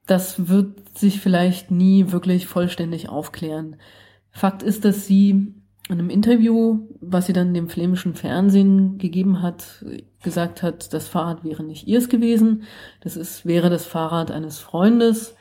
[0.06, 3.75] das wird sich vielleicht nie wirklich vollständig aufklären.
[4.32, 5.56] Fakt ist, dass sie
[5.89, 9.86] in einem Interview, was sie dann dem flämischen Fernsehen gegeben hat,
[10.21, 12.63] gesagt hat, das Fahrrad wäre nicht ihrs gewesen.
[13.02, 15.36] Das ist, wäre das Fahrrad eines Freundes,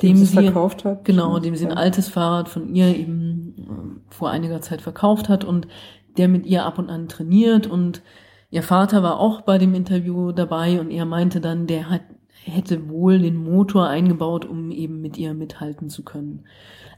[0.00, 1.04] dem sie sie, verkauft hat.
[1.04, 5.44] genau, dem sie ein altes Fahrrad von ihr eben äh, vor einiger Zeit verkauft hat
[5.44, 5.68] und
[6.16, 8.02] der mit ihr ab und an trainiert und
[8.50, 12.02] ihr Vater war auch bei dem Interview dabei und er meinte dann, der hat,
[12.44, 16.44] hätte wohl den Motor eingebaut, um eben mit ihr mithalten zu können.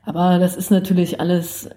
[0.05, 1.71] Aber das ist natürlich alles,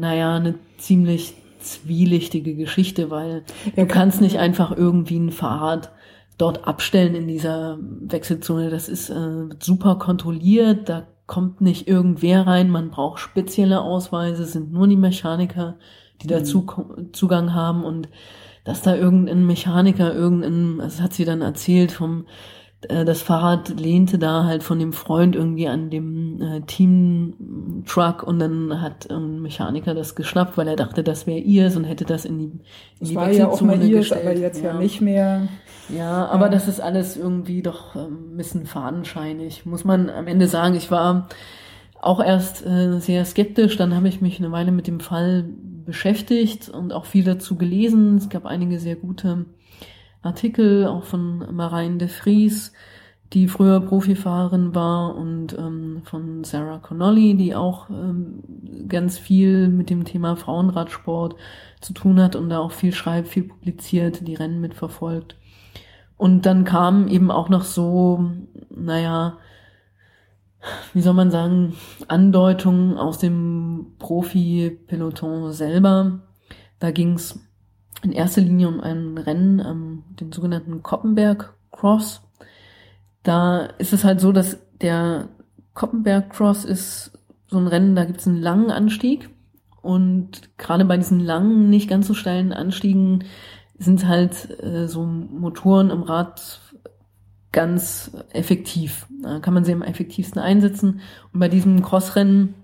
[0.00, 3.44] naja, eine ziemlich zwielichtige Geschichte, weil
[3.76, 5.92] Ja, du kannst nicht einfach irgendwie ein Fahrrad
[6.38, 8.70] dort abstellen in dieser Wechselzone.
[8.70, 14.52] Das ist äh, super kontrolliert, da kommt nicht irgendwer rein, man braucht spezielle Ausweise, es
[14.52, 15.76] sind nur die Mechaniker,
[16.22, 18.08] die dazu ko- Zugang haben und
[18.64, 22.26] dass da irgendein Mechaniker, irgendein, das hat sie dann erzählt vom
[22.88, 28.80] das Fahrrad lehnte da halt von dem Freund irgendwie an dem äh, Team-Truck und dann
[28.80, 32.38] hat ein Mechaniker das geschnappt, weil er dachte, das wäre ihrs und hätte das in
[32.38, 32.60] die, in
[33.00, 34.26] Das die war ja auch mal ihrs, gestellt.
[34.26, 35.48] aber jetzt ja, nicht mehr.
[35.88, 36.52] Ja, aber Ja.
[36.52, 39.66] das ist alles irgendwie doch ähm, ein bisschen fadenscheinig.
[39.66, 41.28] Muss man am Ende sagen, ich war
[42.00, 45.44] auch erst äh, sehr skeptisch, dann habe ich mich eine Weile mit dem Fall
[45.84, 48.16] beschäftigt und auch viel dazu gelesen.
[48.16, 49.44] Es gab einige sehr gute
[50.22, 52.72] Artikel, auch von Marijn de Vries,
[53.32, 58.42] die früher Profifahrerin war, und ähm, von Sarah Connolly, die auch ähm,
[58.88, 61.36] ganz viel mit dem Thema Frauenradsport
[61.80, 65.36] zu tun hat und da auch viel schreibt, viel publiziert, die Rennen mitverfolgt.
[66.16, 68.30] Und dann kam eben auch noch so,
[68.68, 69.38] naja,
[70.92, 71.74] wie soll man sagen,
[72.08, 76.20] Andeutungen aus dem Profi-Peloton selber.
[76.78, 77.40] Da ging es
[78.02, 82.22] in erster Linie um ein Rennen, ähm, den sogenannten Koppenberg Cross.
[83.22, 85.28] Da ist es halt so, dass der
[85.74, 87.12] Koppenberg Cross ist
[87.46, 89.28] so ein Rennen, da gibt es einen langen Anstieg
[89.82, 93.24] und gerade bei diesen langen, nicht ganz so steilen Anstiegen
[93.78, 96.60] sind halt äh, so Motoren im Rad
[97.52, 99.06] ganz effektiv.
[99.22, 101.00] Da kann man sie am effektivsten einsetzen.
[101.32, 102.54] Und bei diesem Crossrennen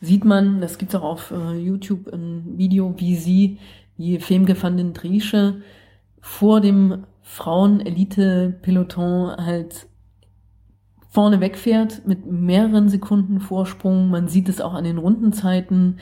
[0.00, 3.58] sieht man, das gibt's auch auf äh, YouTube ein Video, wie sie,
[4.02, 4.18] die
[4.76, 5.62] den Driesche,
[6.20, 9.86] vor dem Frauen-Elite-Peloton halt
[11.10, 14.10] vorne wegfährt mit mehreren Sekunden Vorsprung.
[14.10, 15.98] Man sieht es auch an den Rundenzeiten.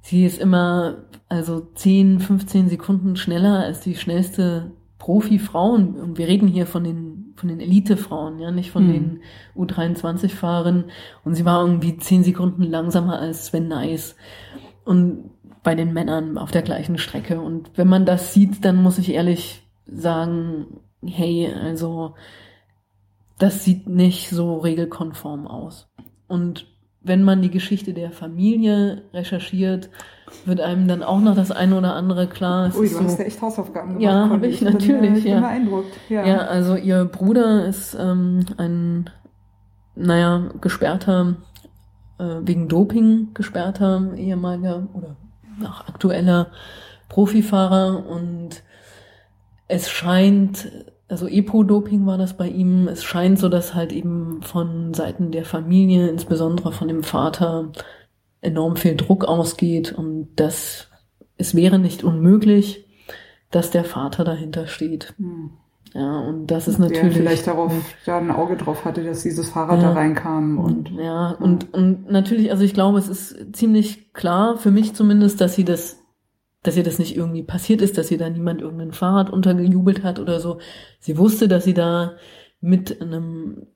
[0.00, 5.96] Sie ist immer also 10, 15 Sekunden schneller als die schnellste Profi-Frauen.
[5.96, 8.92] Und wir reden hier von den, von den Elite-Frauen, ja, nicht von mhm.
[8.92, 9.20] den
[9.56, 10.84] U23-Fahrern.
[11.24, 14.16] Und sie war irgendwie 10 Sekunden langsamer als Sven Nys.
[14.84, 15.30] Und
[15.64, 17.40] bei den Männern auf der gleichen Strecke.
[17.40, 20.66] Und wenn man das sieht, dann muss ich ehrlich sagen,
[21.04, 22.14] hey, also
[23.38, 25.88] das sieht nicht so regelkonform aus.
[26.28, 26.66] Und
[27.00, 29.90] wenn man die Geschichte der Familie recherchiert,
[30.46, 32.68] wird einem dann auch noch das eine oder andere klar.
[32.68, 34.02] Es Ui, du so, hast ja echt Hausaufgaben gemacht.
[34.02, 35.24] Ja, habe ich, ich natürlich.
[35.24, 35.40] Bin, ja.
[35.40, 35.92] beeindruckt.
[36.08, 36.26] Ja.
[36.26, 39.10] ja, also ihr Bruder ist ähm, ein,
[39.94, 41.36] naja, gesperrter,
[42.18, 45.16] äh, wegen Doping gesperrter ehemaliger oder
[45.62, 46.50] auch aktueller
[47.08, 48.62] Profifahrer und
[49.68, 50.68] es scheint
[51.08, 52.88] also Epo-Doping war das bei ihm.
[52.88, 57.72] Es scheint so, dass halt eben von Seiten der Familie, insbesondere von dem Vater,
[58.40, 60.88] enorm viel Druck ausgeht und das,
[61.36, 62.86] es wäre nicht unmöglich,
[63.50, 65.14] dass der Vater dahinter steht.
[65.18, 65.50] Hm.
[65.94, 67.14] Ja, und das ist natürlich.
[67.14, 67.72] Der vielleicht darauf
[68.04, 70.90] da ein Auge drauf hatte, dass dieses Fahrrad ja, da reinkam und.
[70.90, 75.54] Ja, und, und natürlich, also ich glaube, es ist ziemlich klar, für mich zumindest, dass
[75.54, 76.00] sie das
[76.64, 80.18] dass ihr das nicht irgendwie passiert ist, dass ihr da niemand irgendein Fahrrad untergejubelt hat
[80.18, 80.58] oder so.
[80.98, 82.16] Sie wusste, dass sie da
[82.60, 83.66] mit einem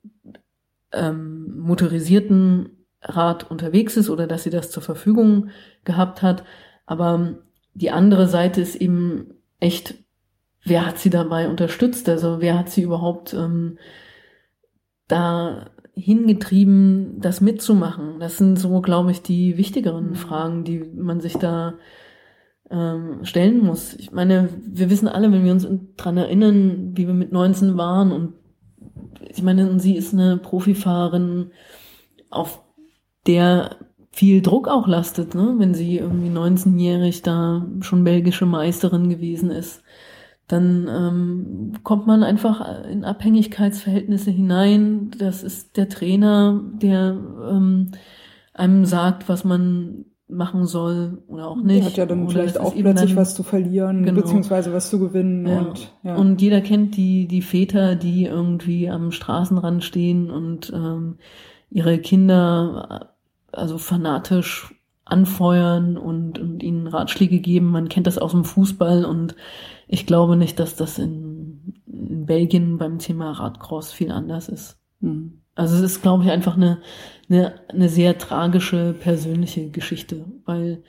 [0.91, 5.49] ähm, motorisierten Rad unterwegs ist oder dass sie das zur Verfügung
[5.83, 6.43] gehabt hat.
[6.87, 7.37] Aber
[7.75, 9.93] die andere Seite ist eben echt,
[10.63, 12.07] wer hat sie dabei unterstützt?
[12.09, 13.77] Also wer hat sie überhaupt ähm,
[15.07, 18.19] da hingetrieben, das mitzumachen?
[18.19, 20.15] Das sind so, glaube ich, die wichtigeren mhm.
[20.15, 21.75] Fragen, die man sich da
[22.69, 23.93] ähm, stellen muss.
[23.95, 25.67] Ich meine, wir wissen alle, wenn wir uns
[25.97, 28.33] dran erinnern, wie wir mit 19 waren und
[29.21, 31.51] ich meine, sie ist eine Profifahrerin,
[32.29, 32.63] auf
[33.27, 33.77] der
[34.11, 35.55] viel Druck auch lastet, ne?
[35.57, 39.83] wenn sie irgendwie 19-jährig da schon belgische Meisterin gewesen ist.
[40.49, 45.11] Dann ähm, kommt man einfach in Abhängigkeitsverhältnisse hinein.
[45.17, 47.17] Das ist der Trainer, der
[47.49, 47.91] ähm,
[48.55, 51.81] einem sagt, was man machen soll oder auch nicht.
[51.81, 54.21] Der hat ja dann oder vielleicht auch plötzlich dann, was zu verlieren, genau.
[54.21, 55.47] beziehungsweise was zu gewinnen.
[55.47, 55.59] Ja.
[55.59, 56.15] Und, ja.
[56.15, 61.17] und jeder kennt die, die Väter, die irgendwie am Straßenrand stehen und ähm,
[61.69, 63.13] ihre Kinder
[63.51, 64.73] also fanatisch
[65.11, 67.67] anfeuern und, und ihnen Ratschläge geben.
[67.67, 69.35] Man kennt das aus dem Fußball und
[69.87, 74.79] ich glaube nicht, dass das in, in Belgien beim Thema Radcross viel anders ist.
[74.99, 75.41] Mhm.
[75.55, 76.81] Also es ist, glaube ich, einfach eine,
[77.29, 80.83] eine, eine sehr tragische persönliche Geschichte, weil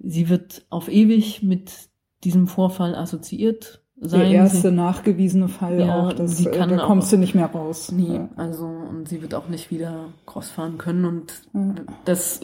[0.00, 1.88] sie wird auf ewig mit
[2.24, 4.20] diesem Vorfall assoziiert sein.
[4.20, 7.34] Der erste nachgewiesene Fall ja, auch, das, sie äh, kann da kommst auch, du nicht
[7.34, 7.90] mehr raus.
[7.92, 8.28] Nee, ja.
[8.36, 11.74] also und sie wird auch nicht wieder Cross fahren können und ja.
[12.04, 12.40] das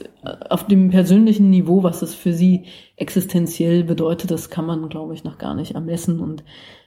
[0.51, 2.65] auf dem persönlichen Niveau, was das für sie
[2.97, 6.45] existenziell bedeutet, das kann man, glaube ich, noch gar nicht ermessen und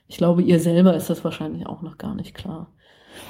[0.07, 2.67] ich glaube, ihr selber ist das wahrscheinlich auch noch gar nicht klar.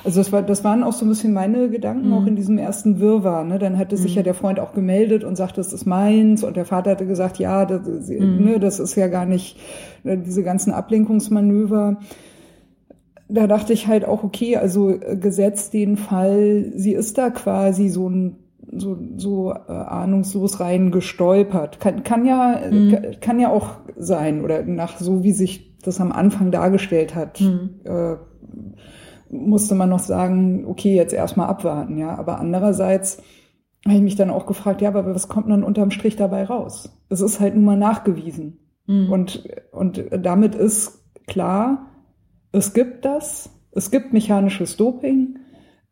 [0.07, 2.13] Also das, war, das waren auch so ein bisschen meine Gedanken, mhm.
[2.13, 3.43] auch in diesem ersten Wirrwarr.
[3.43, 3.59] Ne?
[3.59, 4.17] Dann hatte sich mhm.
[4.19, 6.45] ja der Freund auch gemeldet und sagte, das ist meins.
[6.45, 8.37] Und der Vater hatte gesagt, ja, das, mhm.
[8.41, 9.59] ne, das ist ja gar nicht
[10.05, 11.97] ne, diese ganzen Ablenkungsmanöver.
[13.27, 17.89] Da dachte ich halt auch, okay, also äh, gesetzt den Fall, sie ist da quasi
[17.89, 18.37] so ein
[18.71, 21.81] so, so äh, ahnungslos reingestolpert.
[21.81, 22.91] Kann, kann ja mhm.
[22.91, 27.41] kann, kann ja auch sein oder nach so wie sich das am Anfang dargestellt hat.
[27.41, 27.71] Mhm.
[27.83, 28.15] Äh,
[29.29, 32.17] musste man noch sagen, okay, jetzt erstmal abwarten, ja.
[32.17, 33.21] Aber andererseits
[33.85, 36.89] habe ich mich dann auch gefragt, ja, aber was kommt dann unterm Strich dabei raus?
[37.09, 38.59] Es ist halt nun mal nachgewiesen.
[38.85, 39.11] Mhm.
[39.11, 41.87] Und, und damit ist klar,
[42.51, 45.39] es gibt das, es gibt mechanisches Doping,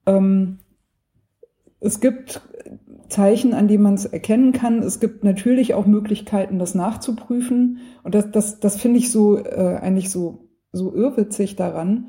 [0.05, 0.59] ähm,
[1.79, 2.41] es gibt
[3.09, 4.79] Zeichen, an denen man es erkennen kann.
[4.81, 7.79] Es gibt natürlich auch Möglichkeiten, das nachzuprüfen.
[8.03, 12.07] Und das, das, das finde ich so äh, eigentlich so, so irrwitzig daran,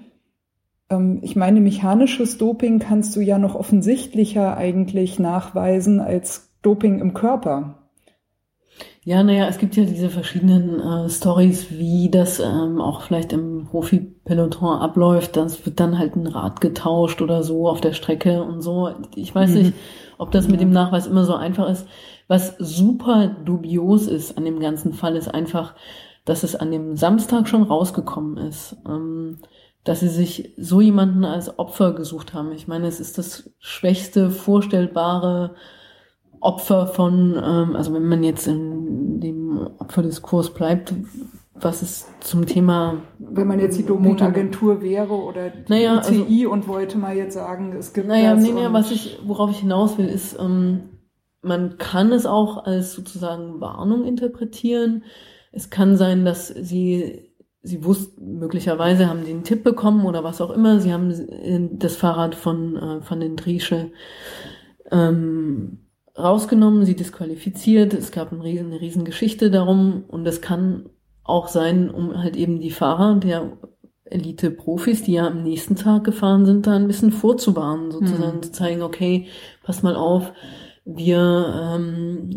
[1.22, 7.86] ich meine, mechanisches Doping kannst du ja noch offensichtlicher eigentlich nachweisen als Doping im Körper.
[9.02, 13.66] Ja, naja, es gibt ja diese verschiedenen äh, Stories, wie das ähm, auch vielleicht im
[13.70, 15.36] Profi-Peloton abläuft.
[15.36, 18.90] Das wird dann halt ein Rad getauscht oder so auf der Strecke und so.
[19.14, 19.56] Ich weiß mhm.
[19.56, 19.74] nicht,
[20.18, 21.86] ob das mit dem Nachweis immer so einfach ist.
[22.26, 25.74] Was super dubios ist an dem ganzen Fall, ist einfach,
[26.24, 29.38] dass es an dem Samstag schon rausgekommen ist, ähm,
[29.86, 32.50] dass sie sich so jemanden als Opfer gesucht haben.
[32.50, 35.54] Ich meine, es ist das schwächste vorstellbare
[36.40, 40.92] Opfer von, ähm, also wenn man jetzt in dem Opferdiskurs bleibt,
[41.54, 42.98] was ist zum Thema.
[43.20, 47.34] Wenn man jetzt die Dopingagentur wäre oder die naja, CI also, und wollte mal jetzt
[47.34, 48.42] sagen, es gibt naja, das.
[48.42, 50.80] Nee, nee, was ich, worauf ich hinaus will, ist, ähm,
[51.42, 55.04] man kann es auch als sozusagen Warnung interpretieren.
[55.52, 57.25] Es kann sein, dass sie
[57.66, 60.80] sie wussten, möglicherweise haben sie einen Tipp bekommen oder was auch immer.
[60.80, 61.12] Sie haben
[61.78, 63.90] das Fahrrad von, äh, von den Driesche
[64.90, 65.78] ähm,
[66.16, 67.92] rausgenommen, sie disqualifiziert.
[67.92, 70.88] Es gab eine riesen, eine riesen Geschichte darum und das kann
[71.24, 73.58] auch sein, um halt eben die Fahrer der
[74.04, 78.42] Elite-Profis, die ja am nächsten Tag gefahren sind, da ein bisschen vorzuwarnen, sozusagen mhm.
[78.42, 79.26] zu zeigen, okay,
[79.64, 80.32] passt mal auf,
[80.84, 82.30] wir, ähm,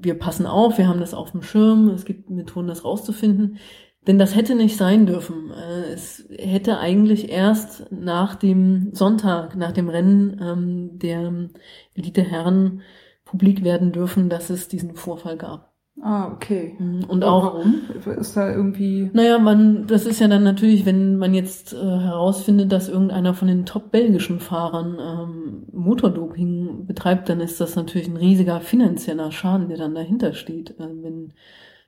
[0.00, 3.58] wir passen auf, wir haben das auf dem Schirm, es gibt Methoden, das rauszufinden.
[4.06, 5.50] Denn das hätte nicht sein dürfen.
[5.50, 11.48] Äh, es hätte eigentlich erst nach dem Sonntag, nach dem Rennen ähm, der
[11.94, 12.82] Elite-Herren
[13.24, 15.76] publik werden dürfen, dass es diesen Vorfall gab.
[16.02, 16.76] Ah, okay.
[16.78, 17.04] Mhm.
[17.04, 17.54] Und auch.
[17.54, 17.80] Warum?
[18.18, 19.10] Ist da irgendwie.
[19.14, 23.48] Naja, man, das ist ja dann natürlich, wenn man jetzt äh, herausfindet, dass irgendeiner von
[23.48, 29.68] den top belgischen Fahrern ähm, Motordoping betreibt, dann ist das natürlich ein riesiger finanzieller Schaden,
[29.68, 30.72] der dann dahinter steht.
[30.78, 31.32] Äh, wenn,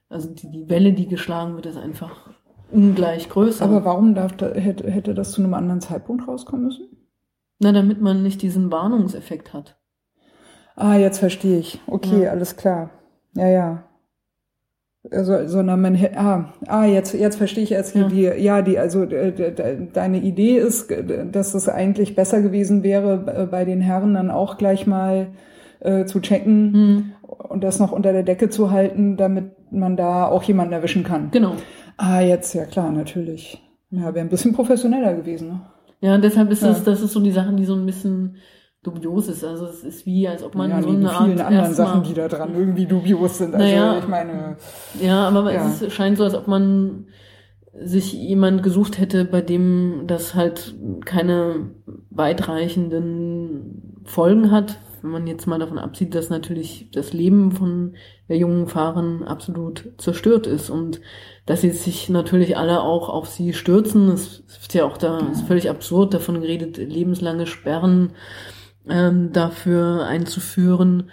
[0.09, 2.31] also die, die Welle, die geschlagen wird, ist einfach
[2.71, 3.65] ungleich größer.
[3.65, 6.89] Aber warum darf da, hätte, hätte das zu einem anderen Zeitpunkt rauskommen müssen?
[7.61, 9.77] Na, damit man nicht diesen Warnungseffekt hat.
[10.77, 11.81] Ah, jetzt verstehe ich.
[11.87, 12.31] Okay, ja.
[12.31, 12.91] alles klar.
[13.35, 13.85] Ja, ja.
[15.11, 18.09] Also, sondern man ah, ah, jetzt, jetzt verstehe ich erst ja.
[18.09, 20.93] die, ja, die, also deine Idee ist,
[21.33, 25.29] dass es eigentlich besser gewesen wäre, bei den Herren dann auch gleich mal
[25.81, 27.13] äh, zu checken hm.
[27.23, 31.31] und das noch unter der Decke zu halten, damit man da auch jemanden erwischen kann.
[31.31, 31.55] Genau.
[31.97, 33.63] Ah, jetzt, ja klar, natürlich.
[33.91, 35.49] Ja, wäre ein bisschen professioneller gewesen.
[35.49, 35.61] Ne?
[36.01, 36.69] Ja, und deshalb ist ja.
[36.69, 38.37] das, das ist so die Sachen, die so ein bisschen
[38.83, 39.45] dubios ist.
[39.45, 42.15] Also es ist wie, als ob man ja, so eine Art vielen anderen Sachen, die
[42.15, 43.55] da dran irgendwie dubios sind.
[43.55, 44.57] Also naja, ich meine.
[45.01, 45.67] Ja, aber ja.
[45.67, 47.07] es scheint so, als ob man
[47.81, 51.71] sich jemand gesucht hätte, bei dem das halt keine
[52.11, 54.79] weitreichenden Folgen hat.
[55.03, 57.95] Wenn man jetzt mal davon absieht, dass natürlich das Leben von
[58.29, 61.01] der jungen Fahrern absolut zerstört ist und
[61.47, 64.09] dass sie sich natürlich alle auch auf sie stürzen.
[64.09, 68.13] Es ist ja auch da, ist völlig absurd davon geredet, lebenslange Sperren
[68.89, 71.11] ähm, dafür einzuführen.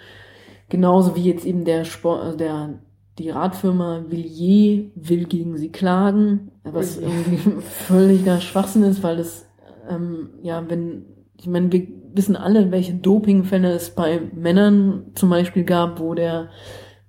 [0.68, 2.80] Genauso wie jetzt eben der Sport, also der
[3.18, 9.46] die Radfirma Villiers will gegen sie klagen, was irgendwie völliger Schwachsinn ist, weil es
[9.88, 11.04] ähm, ja, wenn
[11.38, 16.50] ich meine, wir wissen alle, welche Dopingfälle es bei Männern zum Beispiel gab, wo der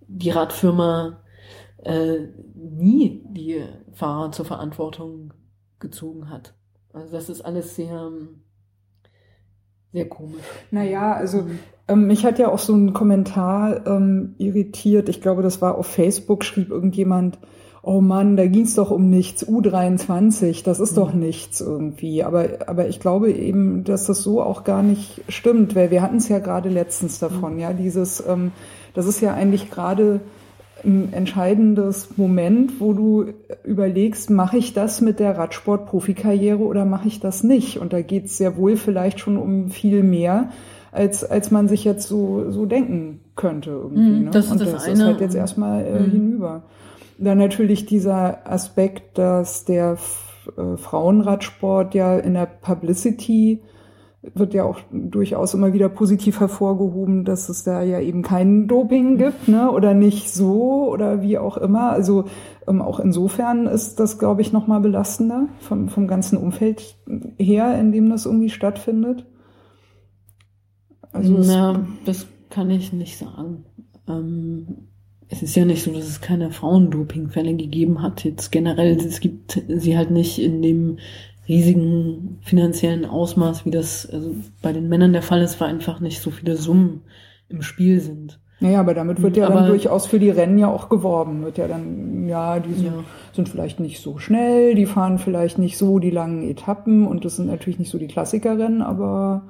[0.07, 1.23] die Radfirma
[1.84, 3.63] äh, nie die
[3.93, 5.34] Fahrer zur Verantwortung
[5.80, 6.55] gezogen hat.
[6.91, 8.11] Also das ist alles sehr
[9.93, 10.43] sehr komisch.
[10.71, 11.47] Naja, also
[11.88, 15.09] ähm, mich hat ja auch so ein Kommentar ähm, irritiert.
[15.09, 17.39] Ich glaube, das war auf Facebook, schrieb irgendjemand,
[17.88, 20.95] oh Mann, da ging's doch um nichts, U23, das ist mhm.
[20.95, 22.21] doch nichts irgendwie.
[22.21, 26.17] Aber, aber ich glaube eben, dass das so auch gar nicht stimmt, weil wir hatten
[26.17, 27.59] es ja gerade letztens davon, mhm.
[27.59, 28.51] ja, dieses, ähm,
[28.93, 30.19] das ist ja eigentlich gerade
[30.83, 33.27] ein entscheidendes Moment, wo du
[33.63, 37.79] überlegst, mache ich das mit der Radsport-Profikarriere oder mache ich das nicht?
[37.79, 40.49] Und da geht es sehr wohl vielleicht schon um viel mehr,
[40.91, 44.01] als, als man sich jetzt so, so denken könnte irgendwie.
[44.01, 44.29] Mm, ne?
[44.31, 46.11] Das Und ist das, das ist halt jetzt erstmal äh, mm.
[46.11, 46.63] hinüber.
[47.20, 49.97] Dann natürlich dieser Aspekt, dass der
[50.57, 53.61] äh, Frauenradsport ja in der Publicity
[54.34, 59.18] wird ja auch durchaus immer wieder positiv hervorgehoben, dass es da ja eben kein Doping
[59.18, 61.91] gibt, ne, oder nicht so oder wie auch immer.
[61.91, 62.26] Also
[62.68, 66.97] ähm, auch insofern ist das, glaube ich, nochmal belastender vom, vom ganzen Umfeld
[67.38, 69.26] her, in dem das irgendwie stattfindet.
[71.11, 73.65] Also Na, das kann ich nicht sagen.
[74.07, 74.88] Ähm,
[75.30, 78.23] es ist ja nicht so, dass es keine Frauendopingfälle gegeben hat.
[78.23, 80.97] Jetzt generell, es gibt sie halt nicht in dem
[81.47, 86.21] riesigen finanziellen Ausmaß, wie das also bei den Männern der Fall ist, weil einfach nicht
[86.21, 87.01] so viele Summen
[87.49, 88.39] im Spiel sind.
[88.59, 91.43] Naja, aber damit wird ja aber, dann durchaus für die Rennen ja auch geworben.
[91.43, 93.03] Wird ja dann, ja, die sind, ja.
[93.34, 97.36] sind vielleicht nicht so schnell, die fahren vielleicht nicht so die langen Etappen und das
[97.36, 99.43] sind natürlich nicht so die Klassikerrennen, aber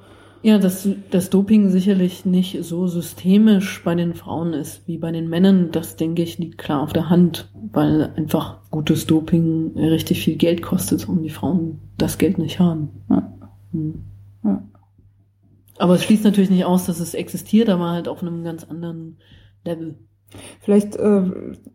[0.48, 5.28] ja, dass das Doping sicherlich nicht so systemisch bei den Frauen ist wie bei den
[5.28, 10.38] Männern, das denke ich liegt klar auf der Hand, weil einfach gutes Doping richtig viel
[10.38, 12.90] Geld kostet und die Frauen das Geld nicht haben.
[13.10, 13.34] Ja.
[13.74, 14.04] Hm.
[14.46, 14.64] Ja.
[15.80, 19.18] Aber es schließt natürlich nicht aus, dass es existiert, aber halt auf einem ganz anderen
[19.66, 19.96] Level.
[20.62, 21.24] Vielleicht äh,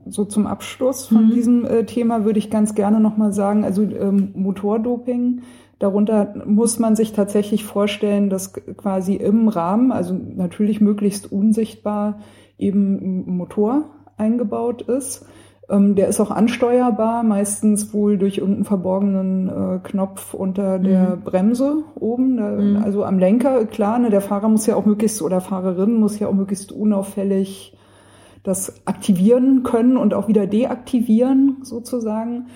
[0.06, 1.34] so zum Abschluss von Mhm.
[1.34, 5.42] diesem äh, Thema würde ich ganz gerne nochmal sagen, also ähm, Motordoping,
[5.82, 12.20] darunter muss man sich tatsächlich vorstellen, dass quasi im Rahmen, also natürlich möglichst unsichtbar,
[12.58, 13.84] eben ein Motor
[14.16, 15.26] eingebaut ist.
[15.68, 21.84] Ähm, der ist auch ansteuerbar, meistens wohl durch irgendeinen verborgenen äh, Knopf unter der Bremse
[21.94, 22.82] oben, Mhm.
[22.82, 26.28] also am Lenker, klar, ne, der Fahrer muss ja auch möglichst, oder Fahrerin muss ja
[26.28, 27.76] auch möglichst unauffällig
[28.42, 32.46] das aktivieren können und auch wieder deaktivieren sozusagen.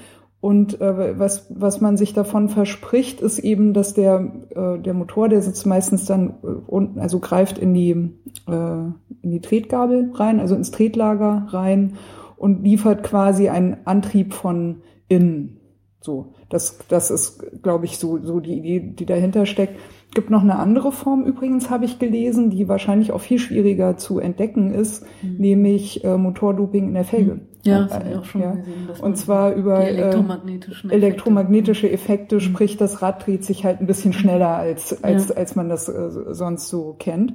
[0.47, 5.29] Und äh, was, was man sich davon verspricht, ist eben, dass der, äh, der Motor,
[5.29, 8.85] der sitzt meistens dann äh, unten, also greift in die, äh,
[9.23, 11.95] in die Tretgabel rein, also ins Tretlager rein
[12.37, 15.59] und liefert quasi einen Antrieb von innen.
[16.01, 19.81] So, das, das ist, glaube ich, so, so die Idee, die dahinter steckt.
[20.17, 24.19] Gibt noch eine andere Form übrigens, habe ich gelesen, die wahrscheinlich auch viel schwieriger zu
[24.19, 27.43] entdecken ist, nämlich äh, Motordoping in der Felge.
[27.65, 28.53] Ja, das habe ich auch schon Ja.
[28.55, 28.89] gesehen.
[29.03, 33.87] Und zwar über äh, elektromagnetischen Effekte- elektromagnetische Effekte, sprich das Rad dreht sich halt ein
[33.87, 35.35] bisschen schneller als als Ja.
[35.37, 37.35] als man das äh, sonst so kennt.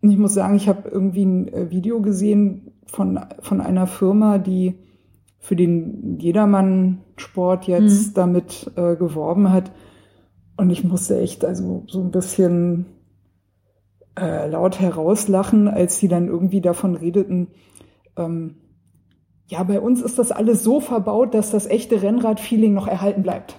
[0.00, 4.38] Und ich muss sagen, ich habe irgendwie ein äh, Video gesehen von von einer Firma,
[4.38, 4.76] die
[5.40, 8.14] für den Jedermann-Sport jetzt Mhm.
[8.14, 9.70] damit äh, geworben hat.
[10.56, 12.86] Und ich musste echt also so ein bisschen
[14.18, 17.48] äh, laut herauslachen, als sie dann irgendwie davon redeten,
[18.16, 18.56] ähm,
[19.46, 23.56] ja, bei uns ist das alles so verbaut, dass das echte Rennrad-Feeling noch erhalten bleibt.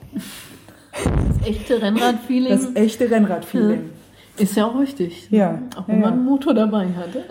[0.93, 3.89] Das echte Rennradfeeling Das echte Rennrad-Feeling.
[4.38, 5.30] ist ja auch richtig.
[5.30, 6.06] Ja, Auch wenn ja.
[6.10, 7.24] man einen Motor dabei hatte.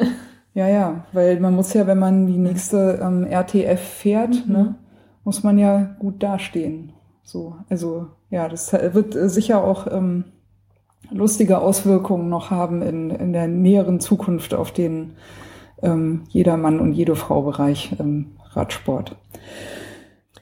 [0.53, 4.53] Ja, ja, weil man muss ja, wenn man die nächste ähm, RTF fährt, Mhm.
[4.53, 4.75] ne,
[5.25, 6.93] muss man ja gut dastehen.
[7.25, 10.25] So, also ja, das wird äh, sicher auch ähm,
[11.11, 15.13] lustige Auswirkungen noch haben in, in der näheren Zukunft auf den
[15.83, 19.15] ähm, jedermann und jede Frau Bereich im Radsport.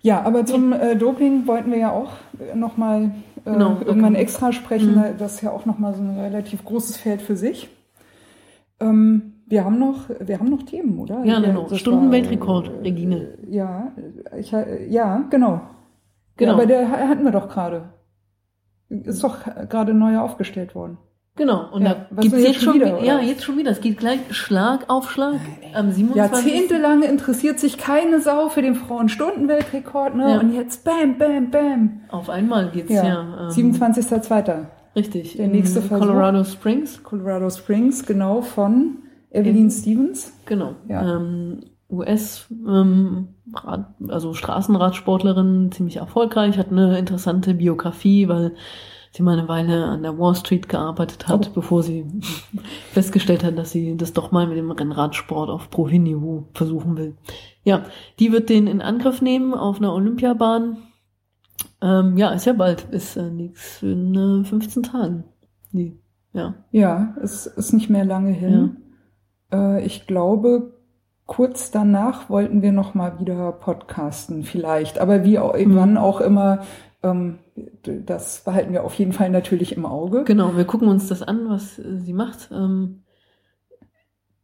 [0.01, 2.13] Ja, aber zum äh, Doping wollten wir ja auch
[2.55, 3.13] nochmal
[3.45, 4.95] äh, Genau, da irgendwann extra sprechen.
[4.95, 5.19] Mhm.
[5.19, 7.69] Das ist ja auch nochmal so ein relativ großes Feld für sich.
[8.81, 11.23] Ähm, wir haben noch, wir haben noch Themen, oder?
[11.27, 11.69] Ja, genau.
[11.75, 13.29] Stundenweltrekord, war, äh, Regine.
[13.51, 13.93] Ja,
[14.39, 15.61] ich, äh, ja, genau.
[16.37, 16.53] Genau.
[16.53, 17.93] Ja, aber der ha- hatten wir doch gerade.
[18.89, 20.99] Ist doch gerade neu aufgestellt worden.
[21.35, 21.73] Genau.
[21.73, 22.99] Und Ja, da was gibt's denn jetzt schon wieder.
[22.99, 23.71] oder Ja, jetzt schon wieder.
[23.71, 25.41] Es geht gleich Schlag auf Schlag.
[25.73, 26.15] Am 27.
[26.17, 30.31] Jahrzehntelang interessiert sich keine Sau für den Frauenstundenweltrekord, ne?
[30.33, 30.41] Ja.
[30.41, 32.01] Und jetzt bam, bam, bam.
[32.11, 33.03] Auf einmal geht's ja.
[33.05, 34.67] Ja, ähm, 27.02.
[34.95, 35.37] Richtig.
[35.39, 36.07] der nächste Versuch.
[36.07, 37.03] Colorado Springs.
[37.03, 38.99] Colorado Springs, genau, von
[39.31, 40.35] Evelyn Stevens.
[40.45, 40.75] Genau.
[40.87, 41.17] Ja.
[41.17, 48.55] Ähm, US, ähm, Rad, also Straßenradsportlerin, ziemlich erfolgreich, hat eine interessante Biografie, weil
[49.13, 51.55] sie mal eine Weile an der Wall Street gearbeitet hat, Oh.
[51.57, 52.07] bevor sie
[52.93, 57.17] festgestellt hat, dass sie das doch mal mit dem Rennradsport auf Pro-Niveau versuchen will.
[57.65, 57.85] Ja,
[58.19, 60.79] die wird den in Angriff nehmen auf einer Olympiabahn.
[61.81, 65.25] Ähm, ja, ist ja bald, ist äh, nix in äh, 15 Tagen.
[65.73, 65.99] Die,
[66.33, 66.55] ja.
[66.71, 68.79] Ja, es ist nicht mehr lange hin.
[69.53, 70.73] Äh, ich glaube,
[71.33, 74.99] kurz danach wollten wir noch mal wieder podcasten, vielleicht.
[74.99, 75.77] Aber wie auch, Mhm.
[75.77, 76.61] wann auch immer,
[77.03, 77.39] ähm,
[77.85, 80.25] das behalten wir auf jeden Fall natürlich im Auge.
[80.25, 82.51] Genau, wir gucken uns das an, was sie macht.
[82.53, 83.05] Ähm,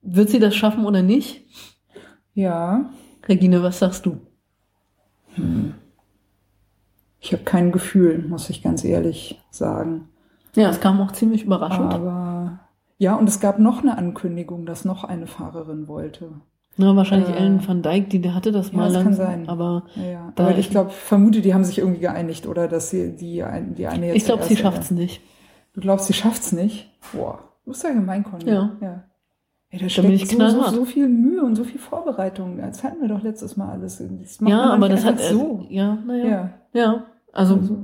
[0.01, 1.45] wird sie das schaffen oder nicht?
[2.33, 2.89] Ja,
[3.29, 4.21] Regine, was sagst du?
[7.21, 10.09] ich habe kein Gefühl, muss ich ganz ehrlich sagen.
[10.57, 11.93] Ja, es kam auch ziemlich überraschend.
[11.93, 12.61] Aber
[12.97, 16.41] ja, und es gab noch eine Ankündigung, dass noch eine Fahrerin wollte.
[16.79, 19.27] Na, wahrscheinlich äh, Ellen van Dijk, die, die hatte das ja, mal das kann langsam,
[19.27, 19.49] sein.
[19.49, 20.33] aber Ja, ja.
[20.37, 23.45] Aber ich glaube, vermute, die haben sich irgendwie geeinigt oder dass sie die,
[23.77, 24.17] die eine jetzt.
[24.17, 25.21] ich glaube, sie schafft's nicht.
[25.75, 26.91] Du glaubst, sie schafft's nicht?
[27.13, 28.49] Boah, du bist ja gemein, Conny.
[28.49, 28.77] Ja.
[28.81, 29.05] ja.
[29.71, 32.57] Ey, da bin ich steckt so, so, so viel Mühe und so viel Vorbereitung.
[32.57, 33.99] Das hatten wir doch letztes Mal alles.
[33.99, 35.67] Das Ja, aber das hat so.
[35.69, 36.27] ja, naja.
[36.27, 36.51] Ja.
[36.73, 37.05] Ja.
[37.33, 37.77] Also, Also,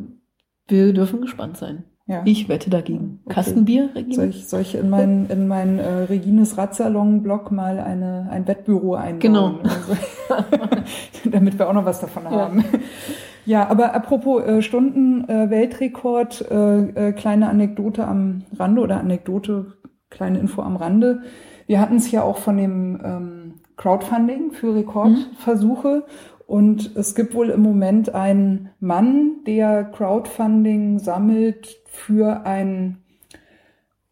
[0.67, 1.85] wir dürfen gespannt sein.
[2.07, 2.23] Ja.
[2.25, 3.21] Ich wette dagegen.
[3.25, 3.35] Okay.
[3.35, 4.15] Kastenbier, Regine?
[4.15, 8.95] Soll ich, soll ich in meinen in mein, äh, Regines Radsalon-Blog mal eine, ein Wettbüro
[8.95, 9.21] einbauen?
[9.21, 9.59] Genau.
[9.63, 10.45] Also,
[11.31, 12.31] damit wir auch noch was davon Ja.
[12.31, 12.65] haben.
[13.47, 19.75] Ja, aber apropos äh, Stunden äh, Weltrekord, äh, äh, kleine Anekdote am Rande oder Anekdote,
[20.11, 21.23] kleine Info am Rande.
[21.67, 26.05] Wir hatten es ja auch von dem ähm, Crowdfunding für Rekordversuche.
[26.47, 32.99] Und es gibt wohl im Moment einen Mann, der Crowdfunding sammelt für ein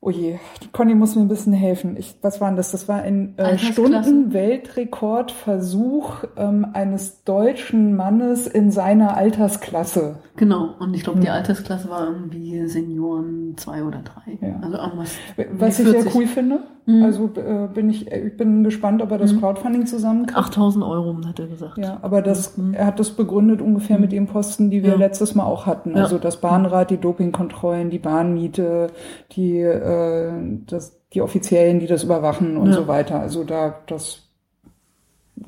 [0.04, 0.40] Oh je,
[0.72, 1.96] Conny muss mir ein bisschen helfen.
[1.96, 2.72] Ich, was war denn das?
[2.72, 3.56] Das war ein äh?
[3.56, 10.16] Stunden-Weltrekordversuch ähm, eines deutschen Mannes in seiner Altersklasse.
[10.34, 10.74] Genau.
[10.80, 11.34] Und ich glaube, die Hm.
[11.34, 14.38] Altersklasse war irgendwie Senioren zwei oder drei.
[14.40, 14.58] Ja.
[14.60, 15.12] Also irgendwas.
[15.52, 16.14] Was ich sehr 40.
[16.16, 16.64] cool finde.
[16.84, 17.04] Mhm.
[17.04, 19.40] Also äh, bin ich, ich bin gespannt, ob er das mhm.
[19.40, 20.36] Crowdfunding zusammenkriegt.
[20.36, 21.78] 8000 Euro, hat er gesagt.
[21.78, 22.74] Ja, aber das, mhm.
[22.74, 24.96] er hat das begründet ungefähr mit den Posten, die wir ja.
[24.96, 25.96] letztes Mal auch hatten.
[25.96, 28.88] Also das Bahnrad, die Dopingkontrollen, die Bahnmiete,
[29.32, 30.32] die, äh,
[30.66, 33.20] das, die Offiziellen, die das überwachen und so weiter.
[33.20, 34.28] Also da, das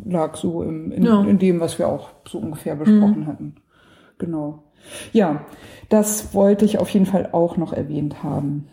[0.04, 3.26] lag so im, in, in dem, was wir auch so ungefähr besprochen mhm.
[3.26, 3.54] hatten.
[4.18, 4.62] Genau.
[5.12, 5.44] Ja,
[5.88, 8.68] das wollte ich auf jeden Fall auch noch erwähnt haben.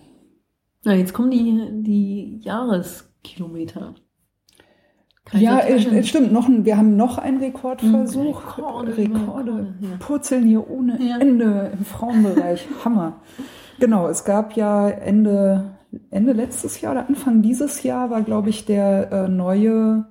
[0.83, 3.95] Na, jetzt kommen die, die Jahreskilometer.
[5.33, 6.31] ja, es stimmt.
[6.31, 8.57] Noch ein, wir haben noch einen Rekordversuch.
[8.57, 9.89] Rekorde, Rekorde ja.
[9.99, 11.19] purzeln hier ohne ja.
[11.19, 12.67] Ende im Frauenbereich.
[12.85, 13.21] Hammer.
[13.79, 15.77] Genau, es gab ja Ende,
[16.09, 20.07] Ende letztes Jahr oder Anfang dieses Jahr war, glaube ich, der äh, neue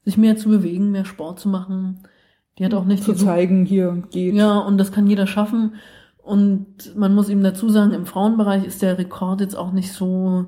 [0.04, 2.00] sich mehr zu bewegen, mehr Sport zu machen.
[2.58, 4.34] Die hat auch nicht zu zeigen, hier geht.
[4.34, 5.74] Ja, und das kann jeder schaffen.
[6.22, 10.46] Und man muss ihm dazu sagen, im Frauenbereich ist der Rekord jetzt auch nicht so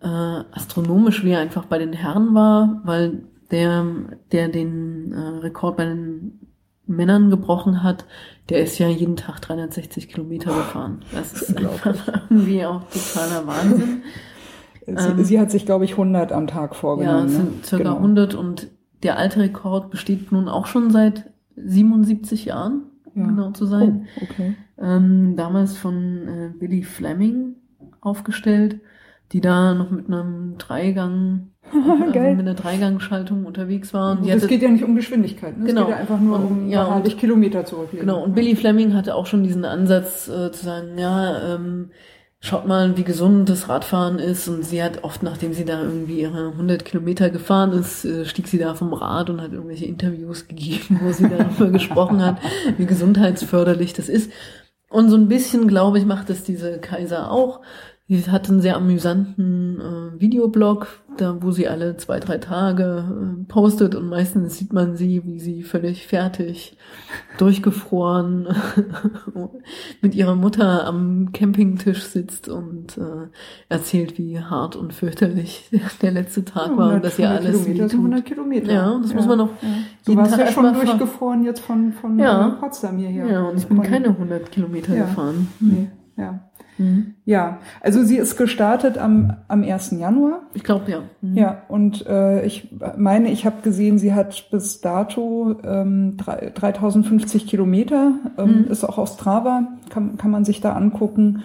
[0.00, 0.06] äh,
[0.52, 3.86] astronomisch, wie er einfach bei den Herren war, weil der,
[4.32, 6.40] der den äh, Rekord bei den
[6.86, 8.04] Männern gebrochen hat,
[8.50, 11.02] der ist ja jeden Tag 360 Kilometer gefahren.
[11.12, 11.96] Das ist einfach
[12.28, 14.02] irgendwie auch totaler Wahnsinn.
[14.86, 17.20] Sie, ähm, sie, hat sich, glaube ich, 100 am Tag vorgenommen.
[17.20, 17.64] Ja, es sind ne?
[17.64, 17.96] circa genau.
[17.96, 18.68] 100 und
[19.02, 23.28] der alte Rekord besteht nun auch schon seit 77 Jahren, um ja.
[23.28, 24.06] genau zu sein.
[24.20, 24.54] Oh, okay.
[24.78, 27.56] Ähm, damals von äh, Billy Fleming
[28.00, 28.80] aufgestellt,
[29.32, 34.22] die da noch mit einem Dreigang also mit einer Dreigangschaltung unterwegs waren.
[34.22, 35.64] Die das hatte, geht ja nicht um Geschwindigkeit, ne?
[35.64, 35.82] genau.
[35.82, 38.06] es geht ja einfach nur und, um ja, und, Kilometer zurücklegen.
[38.06, 41.90] Genau, und Billy Fleming hatte auch schon diesen Ansatz äh, zu sagen, ja, ähm,
[42.44, 44.48] schaut mal, wie gesund das Radfahren ist.
[44.48, 48.48] Und sie hat oft, nachdem sie da irgendwie ihre 100 Kilometer gefahren ist, äh, stieg
[48.48, 52.38] sie da vom Rad und hat irgendwelche Interviews gegeben, wo sie darüber gesprochen hat,
[52.76, 54.30] wie gesundheitsförderlich das ist.
[54.90, 57.62] Und so ein bisschen, glaube ich, macht es diese Kaiser auch.
[58.06, 63.44] Sie hat einen sehr amüsanten äh, Videoblog, da wo sie alle zwei, drei Tage äh,
[63.44, 66.76] postet und meistens sieht man sie, wie sie völlig fertig,
[67.38, 68.48] durchgefroren
[70.02, 73.28] mit ihrer Mutter am Campingtisch sitzt und äh,
[73.70, 75.70] erzählt, wie hart und fürchterlich
[76.02, 78.70] der letzte Tag war und dass ihr alles Kilometer, 100 Kilometer.
[78.70, 79.16] Ja, das ja.
[79.16, 79.50] muss man noch.
[79.62, 79.68] Ja.
[80.04, 82.50] Du warst Tag ja schon durchgefroren jetzt von, von ja.
[82.60, 83.26] Potsdam hierher.
[83.26, 85.48] Ja, und ich bin keine 100 Kilometer gefahren.
[85.58, 85.88] Nee,
[86.18, 86.50] ja.
[86.78, 87.14] Mhm.
[87.24, 89.92] Ja, also sie ist gestartet am, am 1.
[89.92, 90.42] Januar.
[90.54, 91.02] Ich glaube, ja.
[91.20, 91.36] Mhm.
[91.36, 98.12] Ja, und äh, ich meine, ich habe gesehen, sie hat bis dato ähm, 3050 Kilometer,
[98.38, 98.70] ähm, mhm.
[98.70, 101.42] ist auch aus Strava, kann, kann man sich da angucken.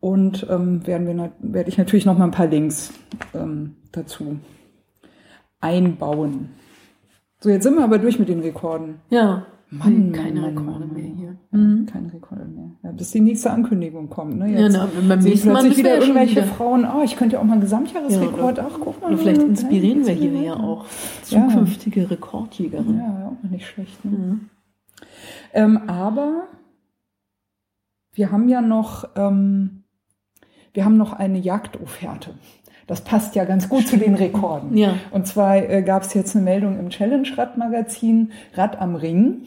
[0.00, 2.92] Und ähm, werden wir werde ich natürlich noch mal ein paar Links
[3.34, 4.38] ähm, dazu
[5.60, 6.50] einbauen.
[7.38, 9.00] So, jetzt sind wir aber durch mit den Rekorden.
[9.10, 9.46] Ja.
[9.72, 11.36] Mann, keine Mann, Rekorde Mann, mehr hier.
[11.50, 11.86] Mhm.
[11.86, 12.72] Keine Rekorde mehr.
[12.82, 14.36] Ja, bis die nächste Ankündigung kommt.
[14.38, 14.50] Ne?
[14.50, 16.46] Jetzt ja, na, beim Mal plötzlich wieder irgendwelche wieder.
[16.46, 19.08] Frauen, oh, ich könnte ja auch mal einen Gesamtjahresrekord, ja, ach, guck mal.
[19.08, 20.84] Oder vielleicht inspirieren wir hier ja auch
[21.22, 22.08] zukünftige ja.
[22.08, 22.98] Rekordjägerinnen.
[22.98, 24.04] Ja, auch nicht schlecht.
[24.04, 24.10] Ne?
[24.10, 24.50] Mhm.
[25.54, 26.48] Ähm, aber
[28.12, 29.84] wir haben ja noch, ähm,
[30.74, 32.34] wir haben noch eine Jagdofferte.
[32.86, 34.76] Das passt ja ganz gut zu den Rekorden.
[34.76, 34.96] Ja.
[35.12, 39.46] Und zwar äh, gab es jetzt eine Meldung im Challenge-Rad-Magazin Rad am Ring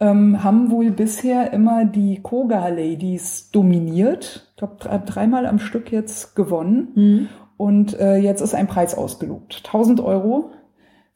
[0.00, 4.48] ähm, haben wohl bisher immer die Koga-Ladies dominiert.
[4.50, 6.88] Ich glaube, dreimal am Stück jetzt gewonnen.
[6.94, 7.28] Mhm.
[7.56, 9.62] Und äh, jetzt ist ein Preis ausgelobt.
[9.66, 10.50] 1000 Euro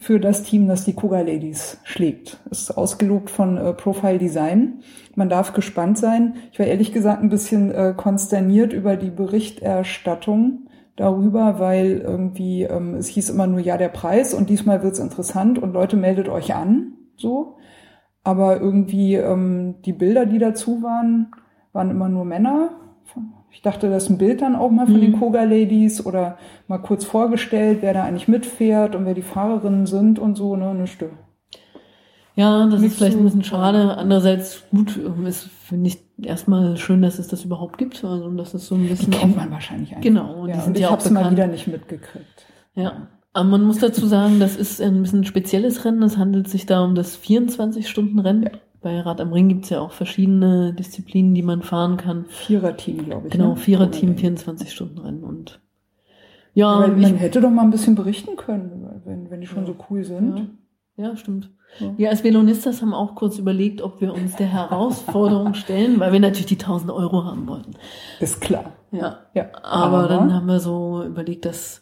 [0.03, 2.41] für das Team, das die Koga Ladies schlägt.
[2.51, 4.81] Ist ausgelobt von äh, Profile Design.
[5.15, 6.35] Man darf gespannt sein.
[6.51, 10.67] Ich war ehrlich gesagt ein bisschen äh, konsterniert über die Berichterstattung
[10.97, 15.61] darüber, weil irgendwie ähm, es hieß immer nur ja der Preis und diesmal wird's interessant
[15.61, 16.95] und Leute meldet euch an.
[17.17, 17.57] So.
[18.25, 21.33] Aber irgendwie ähm, die Bilder, die dazu waren,
[21.73, 22.71] waren immer nur Männer.
[23.51, 25.01] Ich dachte, das ist ein Bild dann auch mal von Mhm.
[25.01, 30.19] den Koga-Ladies oder mal kurz vorgestellt, wer da eigentlich mitfährt und wer die Fahrerinnen sind
[30.19, 31.05] und so, ne, nichts.
[32.35, 33.95] Ja, das Nicht ist vielleicht ein bisschen schade.
[33.99, 38.03] Andererseits gut, ähm, ist finde ich erstmal schön, dass es das überhaupt gibt.
[38.05, 40.03] Also dass es so ein Die bisschen kennt auch- man wahrscheinlich einfach.
[40.03, 42.47] Genau, und ja, die und sind ich ja es mal wieder nicht mitgekriegt.
[42.75, 43.09] Ja.
[43.35, 46.03] Aber man muss dazu sagen, das ist ein bisschen ein spezielles Rennen.
[46.03, 48.51] Es handelt sich da um das 24-Stunden-Rennen.
[48.83, 52.27] Bei Rad am Ring gibt's ja auch verschiedene Disziplinen, die man fahren kann.
[52.29, 53.33] Viererteam, glaube ich.
[53.33, 53.57] Genau, ne?
[53.57, 55.23] Vierer-Team, Oder- 24-Stunden-Rennen.
[55.25, 55.61] Und
[56.55, 59.61] ja, Aber ich, man hätte doch mal ein bisschen berichten können, wenn, wenn die schon
[59.61, 59.67] Ja.
[59.67, 60.51] so cool sind.
[60.97, 61.51] ja, ja, stimmt.
[61.79, 61.95] Ja.
[61.97, 66.21] Wir als Velonistas haben auch kurz überlegt, ob wir uns der Herausforderung stellen, weil wir
[66.21, 67.73] natürlich die 1000 Euro haben wollten.
[68.21, 68.73] Ist klar.
[68.91, 69.47] Ja, Ja.
[69.63, 71.82] Aber, dann haben wir so überlegt, dass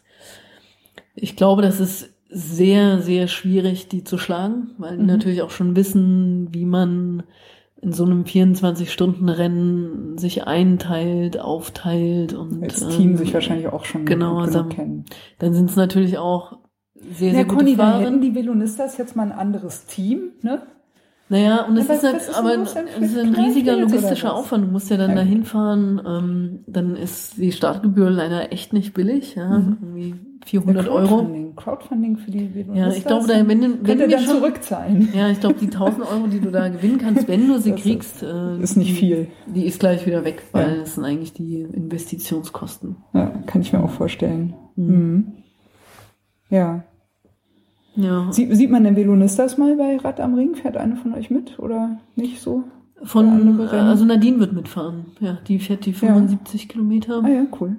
[1.15, 5.07] ich glaube, das ist sehr, sehr schwierig, die zu schlagen, weil die Mhm.
[5.09, 7.23] natürlich auch schon wissen, wie man
[7.81, 14.05] in so einem 24-Stunden-Rennen sich einteilt, aufteilt und als ähm, Team sich wahrscheinlich auch schon
[14.05, 15.05] genau, kennen.
[15.39, 16.59] Dann sind es natürlich auch
[16.95, 18.03] sehr, sehr gute Conny, dann Fahrer.
[18.03, 20.61] hätten die Velonistas jetzt mal ein anderes Team, ne?
[21.29, 24.35] Naja, und es ist, halt, ist aber es ist ein riesiger logistischer?
[24.35, 24.65] Aufwand.
[24.65, 25.15] Du musst ja dann Ja.
[25.15, 26.01] dahin fahren.
[26.05, 29.35] Ähm, dann ist die Startgebühr leider echt nicht billig.
[29.35, 29.77] Ja, Mhm.
[29.81, 31.07] irgendwie 400 Ja, Euro.
[31.07, 31.55] Crowdfunding.
[31.55, 32.91] Crowdfunding für die Velonistas.
[32.93, 35.09] Ja, ich glaube, wenn, du- wenn dir dann schon, zurückzahlen.
[35.13, 37.79] ja, ich glaube, die 1000 Euro, die du da gewinnen kannst, wenn du sie Das
[37.79, 39.27] ist- kriegst, äh, Ist nicht die, viel.
[39.47, 40.75] Die ist gleich wieder weg, weil Ja.
[40.81, 42.95] das sind eigentlich die Investitionskosten.
[43.13, 44.53] Ja, kann ich mir auch vorstellen.
[44.75, 44.85] Mhm.
[44.87, 45.27] Mhm.
[46.49, 46.83] Ja.
[47.95, 48.27] Ja.
[48.31, 50.55] Sie, sieht man den Velonistas mal bei Rad am Ring?
[50.55, 52.63] Fährt eine von euch mit oder nicht so?
[53.03, 55.07] Von, also Nadine wird mitfahren.
[55.19, 57.21] Ja, die fährt die 75 Kilometer.
[57.23, 57.75] Ah ja, cool.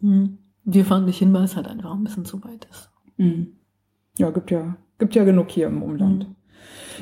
[0.00, 0.38] Mhm.
[0.64, 2.90] Wir fahren nicht hin, weil es halt einfach ein bisschen zu weit ist.
[3.16, 3.48] Mhm.
[4.18, 6.28] Ja, gibt ja, gibt ja genug hier im Umland.
[6.28, 6.36] Mhm.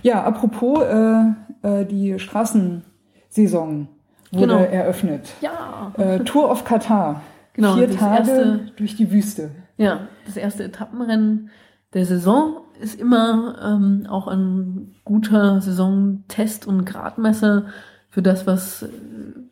[0.03, 1.25] Ja, apropos äh,
[1.63, 3.89] äh, die Straßensaison
[4.33, 4.59] wurde Genau.
[4.61, 5.33] eröffnet.
[5.41, 5.93] Ja.
[5.97, 7.23] Äh, Tour of Katar.
[7.53, 9.51] Genau, Vier Tage erste- durch die Wüste.
[9.77, 11.51] Ja, das erste Etappenrennen
[11.95, 17.67] der Saison ist immer ähm, auch ein guter Saisontest und Gradmesser
[18.09, 18.89] für das, was äh,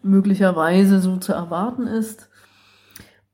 [0.03, 2.31] möglicherweise so zu erwarten ist.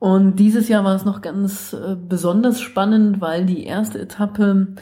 [0.05, 4.75] Und dieses Jahr war es noch ganz äh, besonders spannend, weil die erste Etappe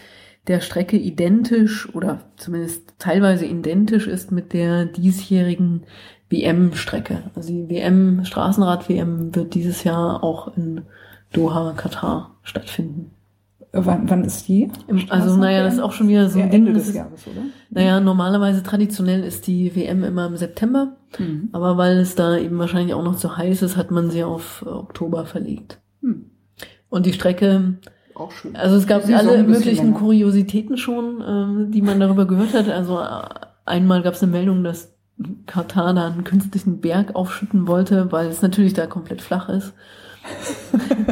[0.49, 5.85] der Strecke identisch oder zumindest teilweise identisch ist mit der diesjährigen
[6.29, 7.31] WM-Strecke.
[7.37, 10.87] Also die WM, Straßenrad-WM wird dieses Jahr auch in
[11.33, 13.13] Doha, Katar stattfinden.
[13.73, 14.71] Äh, wann, wann ist die?
[14.87, 16.67] Im, also naja, das ist auch schon wieder so ja, ein Ding.
[16.67, 17.43] Ende des ist, Jahres, oder?
[17.71, 21.49] Naja, normalerweise traditionell ist die WM immer im September, Mhm.
[21.53, 24.63] aber weil es da eben wahrscheinlich auch noch zu heiß ist, hat man sie auf
[24.67, 25.79] äh, Oktober verlegt.
[26.03, 26.27] Hm.
[26.89, 27.79] Und die Strecke,
[28.15, 28.55] Auch schön.
[28.57, 29.99] also es gab alle möglichen länger.
[29.99, 32.69] Kuriositäten schon, ähm, die man darüber gehört hat.
[32.69, 33.07] Also äh,
[33.65, 34.95] einmal gab es eine Meldung, dass
[35.47, 39.73] Katar da einen künstlichen Berg aufschütten wollte, weil es natürlich da komplett flach ist.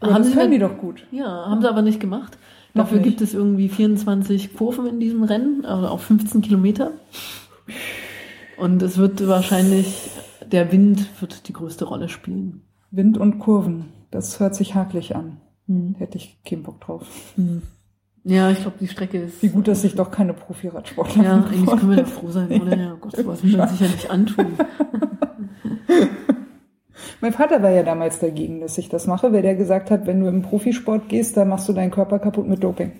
[0.00, 1.06] Aber Haben das sie können mit- die doch gut.
[1.10, 2.38] Ja, haben sie aber nicht gemacht.
[2.74, 3.08] Noch Dafür nicht.
[3.08, 6.92] gibt es irgendwie 24 Kurven in diesem Rennen, also auf 15 Kilometer.
[8.56, 10.10] Und es wird wahrscheinlich,
[10.50, 12.62] der Wind wird die größte Rolle spielen.
[12.90, 13.86] Wind und Kurven.
[14.10, 15.38] Das hört sich hakelig an.
[15.66, 15.94] Hm.
[15.98, 17.06] Hätte ich keinen Bock drauf.
[17.36, 17.62] Hm.
[18.24, 19.42] Ja, ich glaube, die Strecke ist.
[19.42, 22.04] Wie gut, dass ich doch keine Profi-Radsportler Ja, eigentlich können wir bin.
[22.04, 22.76] doch froh sein, oder?
[22.76, 24.46] Ja, Gott, sowas will man sich ja nicht antun.
[27.20, 30.20] Mein Vater war ja damals dagegen, dass ich das mache, weil der gesagt hat, wenn
[30.20, 32.92] du im Profisport gehst, dann machst du deinen Körper kaputt mit Doping.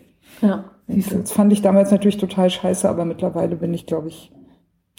[0.43, 0.65] Ja.
[0.89, 4.33] Das fand ich damals natürlich total scheiße, aber mittlerweile bin ich, glaube ich,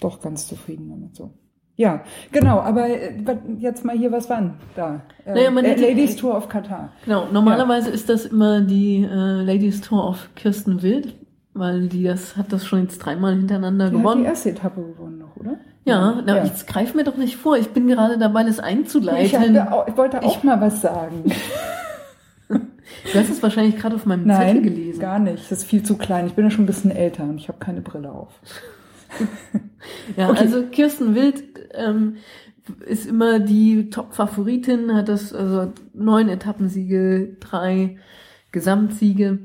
[0.00, 1.30] doch ganz zufrieden damit so.
[1.76, 3.12] Ja, genau, aber äh,
[3.58, 5.00] jetzt mal hier, was war da?
[5.24, 6.92] Äh, Naja, man äh, hätte- Ladies Tour of Katar.
[7.04, 11.16] Genau, normalerweise ist das immer die äh, Ladies Tour of Kirsten Wild,
[11.54, 14.22] weil die das hat das schon jetzt dreimal hintereinander Die hat gewonnen.
[14.22, 15.19] die erste Etappe gewonnen?
[15.84, 16.44] Ja, na, ja.
[16.44, 17.56] jetzt greif mir doch nicht vor.
[17.56, 19.40] Ich bin gerade dabei, das Ich, einzuleiten.
[19.40, 21.24] hatte auch, ich wollte auch mal was sagen.
[23.12, 25.00] Du hast es wahrscheinlich gerade auf meinem Zettel Nein, gelesen.
[25.00, 25.44] gar nicht.
[25.50, 26.26] Das ist viel zu klein.
[26.26, 28.28] Ich bin ja schon ein bisschen älter und ich habe keine Brille auf.
[30.16, 30.38] Ja, Okay.
[30.40, 31.42] also Kirsten Wild
[31.74, 32.16] ähm,
[32.86, 37.96] ist immer die Top-Favoritin, hat das also neun Etappensiege, drei
[38.52, 39.38] Gesamtsiege.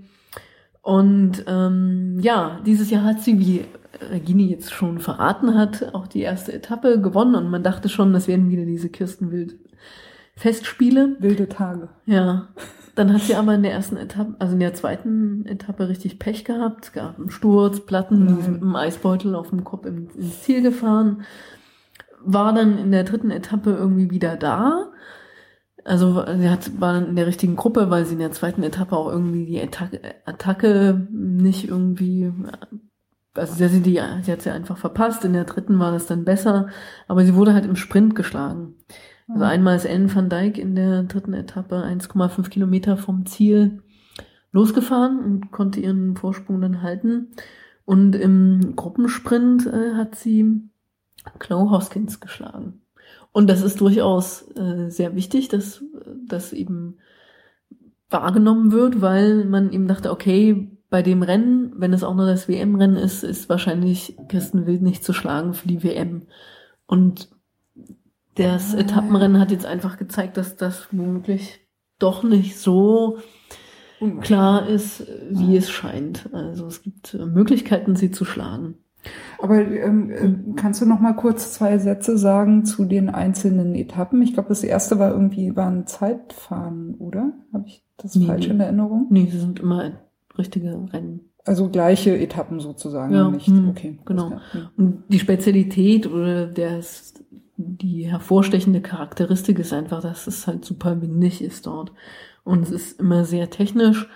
[0.82, 3.66] Und ähm, ja, dieses Jahr hat sie, wie
[4.12, 8.28] Regini jetzt schon verraten hat, auch die erste Etappe gewonnen und man dachte schon, das
[8.28, 9.56] werden wieder diese Kirsten Wild
[10.36, 11.16] Festspiele.
[11.20, 11.90] Wilde Tage.
[12.06, 12.50] Ja,
[12.96, 16.46] dann hat sie aber in der ersten Etappe, also in der zweiten Etappe richtig Pech
[16.46, 16.86] gehabt.
[16.86, 18.36] Es gab einen Sturz, Platten, Nein.
[18.54, 21.24] mit einem Eisbeutel auf dem Kopf in, ins Ziel gefahren.
[22.24, 24.92] War dann in der dritten Etappe irgendwie wieder da.
[25.84, 28.98] Also sie hat, war dann in der richtigen Gruppe, weil sie in der zweiten Etappe
[28.98, 32.32] auch irgendwie die Attacke, Attacke nicht irgendwie
[33.36, 35.24] also sie, die, sie hat sie einfach verpasst.
[35.26, 36.70] In der dritten war das dann besser,
[37.08, 38.76] aber sie wurde halt im Sprint geschlagen.
[39.28, 39.50] Also Mhm.
[39.50, 43.82] einmal ist Ellen van Dijk in der dritten Etappe 1,5 Kilometer vom Ziel
[44.52, 47.32] losgefahren und konnte ihren Vorsprung dann halten.
[47.86, 50.70] Und im Gruppensprint äh, hat sie
[51.40, 52.82] Chloe Hoskins geschlagen.
[53.32, 55.84] Und das ist durchaus äh, sehr wichtig, dass
[56.26, 56.98] das eben
[58.10, 62.48] wahrgenommen wird, weil man eben dachte, okay, bei dem Rennen, wenn es auch nur das
[62.48, 66.22] WM-Rennen ist, ist wahrscheinlich Kirsten Wild nicht zu schlagen für die WM.
[66.88, 67.28] Und
[68.36, 68.80] das Ah.
[68.80, 71.60] Etappenrennen hat jetzt einfach gezeigt, dass das womöglich
[72.00, 73.18] doch nicht so
[74.22, 76.30] klar ist, wie es scheint.
[76.32, 78.76] Also es gibt äh, Möglichkeiten, sie zu schlagen.
[79.40, 84.22] Aber ähm, äh, kannst du noch mal kurz zwei Sätze sagen zu den einzelnen Etappen?
[84.22, 87.34] Ich glaube, das erste war irgendwie war ein Zeitfahren, oder?
[87.52, 89.08] Habe ich das Nee, falsch in Erinnerung?
[89.10, 89.92] Nee, sie sind immer
[90.38, 91.22] richtige Rennen.
[91.46, 93.48] Also gleiche Etappen sozusagen, Ja, nicht?
[93.48, 94.28] hm, okay, genau.
[94.28, 94.42] klar.
[94.78, 97.14] Und die Spezialität oder das,
[97.58, 101.92] die hervorstechende Charakteristik ist einfach, dass es halt super windig ist dort.
[102.44, 104.08] Und es ist immer sehr technisch.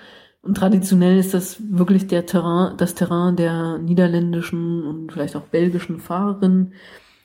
[0.42, 6.00] Und traditionell ist das wirklich der Terrain, das Terrain der niederländischen und vielleicht auch belgischen
[6.00, 6.74] Fahrerinnen,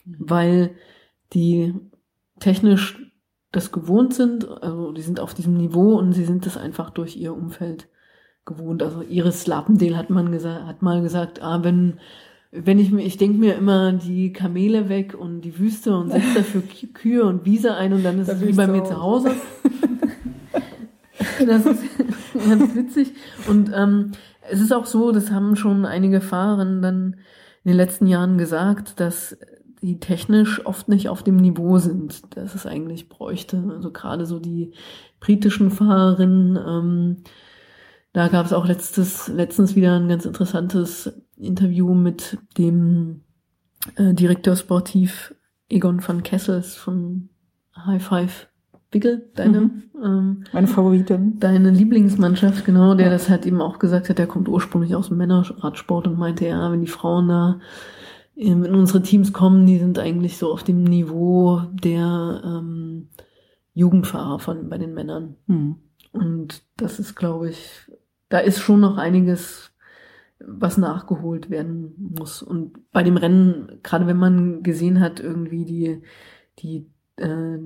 [0.04, 0.72] weil
[1.32, 1.74] die
[2.40, 3.00] technisch
[3.52, 7.16] das gewohnt sind, also die sind auf diesem Niveau und sie sind das einfach durch
[7.16, 7.88] ihr Umfeld
[8.44, 8.82] gewohnt.
[8.82, 11.94] Also Iris Lapendale hat man gesagt, hat mal gesagt, ah, wenn
[12.56, 16.34] wenn ich mir, ich denke mir immer die Kamele weg und die Wüste und setze
[16.36, 18.84] dafür Kü- Kühe und Wiese ein und dann ist Da es wie bei zu mir
[18.84, 19.32] zu Hause.
[21.46, 21.82] das ist
[22.48, 23.12] ganz witzig.
[23.48, 24.12] Und ähm,
[24.50, 27.16] es ist auch so, das haben schon einige Fahrerinnen dann
[27.64, 29.36] in den letzten Jahren gesagt, dass
[29.82, 33.62] die technisch oft nicht auf dem Niveau sind, das es eigentlich bräuchte.
[33.74, 34.72] Also gerade so die
[35.20, 37.16] britischen Fahrerinnen, ähm,
[38.14, 43.20] da gab es auch letztes, letztens wieder ein ganz interessantes Interview mit dem
[43.96, 45.34] äh, Direktor Sportiv
[45.68, 47.28] Egon van Kessels von
[47.76, 48.48] High Five
[48.92, 49.82] Wiggle, deine, Mhm.
[50.04, 51.40] ähm, Meine Favoritin.
[51.40, 55.16] deine Lieblingsmannschaft, genau, der das halt eben auch gesagt hat, der kommt ursprünglich aus dem
[55.16, 57.58] Männerradsport und meinte, ja, wenn die Frauen da
[58.36, 63.08] ähm, in unsere Teams kommen, die sind eigentlich so auf dem Niveau der ähm,
[63.72, 65.34] Jugendfahrer von bei den Männern.
[65.48, 65.74] Hm.
[66.12, 67.90] Und das ist, glaube ich,
[68.34, 69.70] da ist schon noch einiges,
[70.40, 72.42] was nachgeholt werden muss.
[72.42, 76.02] Und bei dem Rennen, gerade wenn man gesehen hat, irgendwie die,
[76.58, 77.58] die äh,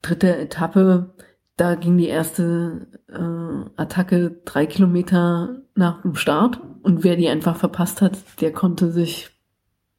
[0.00, 1.14] dritte Etappe,
[1.56, 7.56] da ging die erste äh, Attacke drei Kilometer nach dem Start und wer die einfach
[7.56, 9.30] verpasst hat, der konnte sich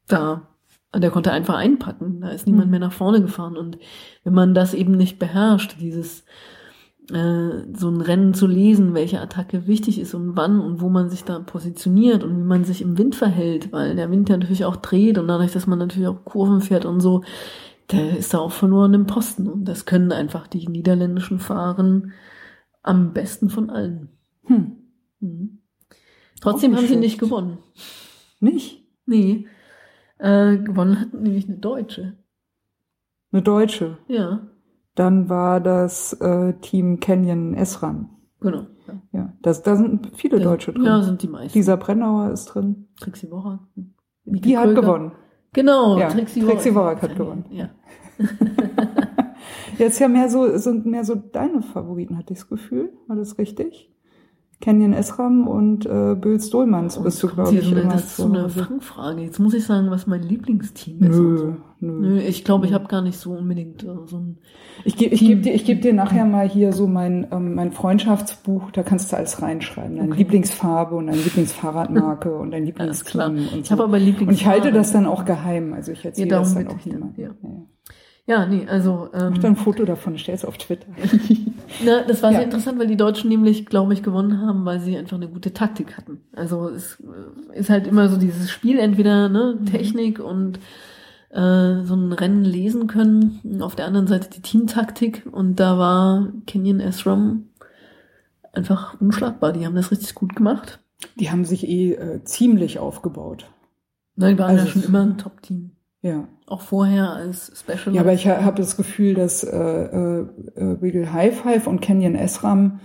[0.08, 0.48] da,
[0.96, 2.22] der konnte einfach einpacken.
[2.22, 2.72] Da ist niemand Mhm.
[2.72, 3.58] mehr nach vorne gefahren.
[3.58, 3.78] Und
[4.24, 6.24] wenn man das eben nicht beherrscht, dieses
[7.08, 11.24] so ein Rennen zu lesen, welche Attacke wichtig ist und wann und wo man sich
[11.24, 14.78] da positioniert und wie man sich im Wind verhält, weil der Wind ja natürlich auch
[14.78, 17.24] dreht und dadurch, dass man natürlich auch Kurven fährt und so,
[17.92, 19.48] der ist da auch verloren im Posten.
[19.48, 22.14] Und das können einfach die niederländischen Fahren
[22.82, 24.10] am besten von allen.
[24.46, 24.78] Hm.
[25.20, 25.60] Mhm.
[26.42, 27.60] Trotzdem haben sie nicht gewonnen.
[28.40, 28.84] Nicht?
[29.06, 29.48] Nee.
[30.18, 32.18] Äh, gewonnen hat nämlich eine Deutsche.
[33.32, 33.98] Eine Deutsche.
[34.08, 34.48] Ja,
[34.96, 38.10] Dann war das äh, Team Canyon Esram.
[38.40, 38.66] genau.
[38.88, 40.86] Ja, Ja, das, da sind viele Deutsche drin.
[40.86, 41.54] Ja, sind die meisten.
[41.54, 42.88] Dieser Brennauer ist drin.
[43.00, 43.60] Trixie Worak.
[44.26, 45.12] Die hat gewonnen.
[45.54, 47.02] Genau, Ja, Trixie, Trixie Worak.
[47.02, 47.46] Hat gewonnen.
[47.50, 47.70] Ja.
[49.78, 52.94] Jetzt ja mehr so, sind mehr so deine Favoriten, hatte ich das Gefühl.
[53.08, 53.92] War das richtig?
[54.62, 58.50] Canyon Esram und äh, Bülz Dohlmanns bist du, glaube ich, hier Das ist so eine.
[58.50, 59.22] Fangfrage.
[59.22, 61.18] Jetzt muss ich sagen, was mein Lieblingsteam ist.
[61.18, 61.92] Nö, nö.
[61.92, 64.38] Nö, ich glaube, ich habe gar nicht so unbedingt äh, so ein.
[64.84, 67.72] Ich gebe ich geb dir, ich geb dir nachher mal hier so mein, ähm, mein
[67.72, 69.96] Freundschaftsbuch, da kannst du alles reinschreiben.
[69.98, 70.18] Deine Okay.
[70.20, 72.66] Lieblingsfarbe und deine Lieblingsfahrradmarke und dein.
[72.66, 73.72] Lieblingsteam und Ich so.
[73.72, 74.28] habe aber Lieblings.
[74.30, 75.74] und ich halte das dann auch geheim.
[75.74, 77.24] Also ich erzähle Ja, das dann auch ich niemandem.
[77.24, 77.30] ja.
[77.42, 77.50] Ja.
[78.28, 79.10] Ja, nee, also.
[79.14, 80.88] Ähm, Mach dann ein Foto davon, stell's auf Twitter.
[81.86, 84.98] Na, das war sehr interessant, weil die Deutschen nämlich, glaube ich, gewonnen haben, weil sie
[84.98, 86.22] einfach eine gute Taktik hatten.
[86.36, 86.98] Also es
[87.54, 90.58] äh, ist halt immer so dieses Spiel, entweder ne, Technik und
[91.36, 96.28] äh, so ein Rennen lesen können, auf der anderen Seite die Teamtaktik und da war
[96.48, 97.50] Kenyon Esram
[98.54, 99.54] einfach unschlagbar.
[99.54, 100.80] Die haben das richtig gut gemacht.
[101.20, 103.48] Die haben sich eh äh, ziemlich aufgebaut.
[104.16, 105.72] Die waren Also ja schon immer ein Top-Team.
[106.02, 106.28] Ja.
[106.48, 107.94] Auch vorher als Special.
[107.96, 110.20] Ja, aber ich ha- habe das Gefühl, dass äh, äh,
[110.56, 112.80] äh, Wiggle High Five und Canyon Esram,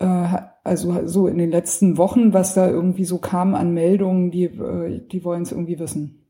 [0.00, 0.28] äh,
[0.64, 5.06] also so in den letzten Wochen, was da irgendwie so kam an Meldungen, die, äh,
[5.06, 6.21] die wollen es irgendwie wissen.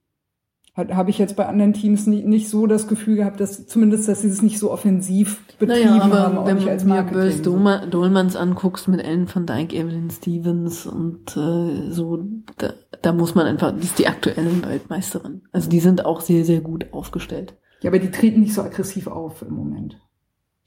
[0.74, 4.22] Habe ich jetzt bei anderen Teams nie, nicht so das Gefühl gehabt, dass zumindest, dass
[4.22, 7.42] sie es nicht so offensiv betrieben naja, aber haben, auch wenn nicht du als Marketing.
[7.42, 12.24] Böls Dohlmanns anguckst mit Ellen van Dijk, Evelyn Stevens und äh, so,
[12.56, 15.42] da, da muss man einfach, die ist die aktuelle Weltmeisterin.
[15.52, 17.54] Also die sind auch sehr, sehr gut aufgestellt.
[17.82, 19.98] Ja, aber die treten nicht so aggressiv auf im Moment.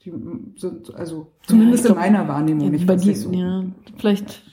[0.04, 0.12] Die
[0.56, 2.86] sind, also zumindest Ja, glaub, in meiner Wahrnehmung nicht.
[2.86, 3.64] bei die, so- ja,
[3.96, 4.44] vielleicht,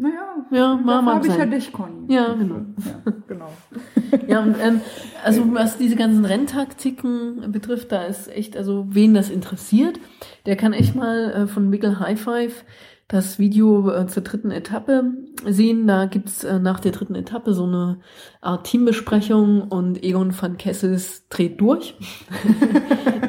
[0.00, 2.12] Naja, Ja, mag habe ich ja dich, Conny.
[2.12, 2.60] Ja, genau.
[3.04, 3.48] Ja, genau.
[4.28, 4.80] ja, und ähm,
[5.24, 9.98] also was diese ganzen Renntaktiken betrifft, da ist echt, also wen das interessiert,
[10.46, 12.64] der kann echt mal äh, von Wiggle High Five
[13.08, 15.88] das Video äh, zur dritten Etappe sehen.
[15.88, 17.98] Da gibt's äh, nach der dritten Etappe so eine
[18.40, 21.96] Art Teambesprechung und Egon van Kessels dreht durch.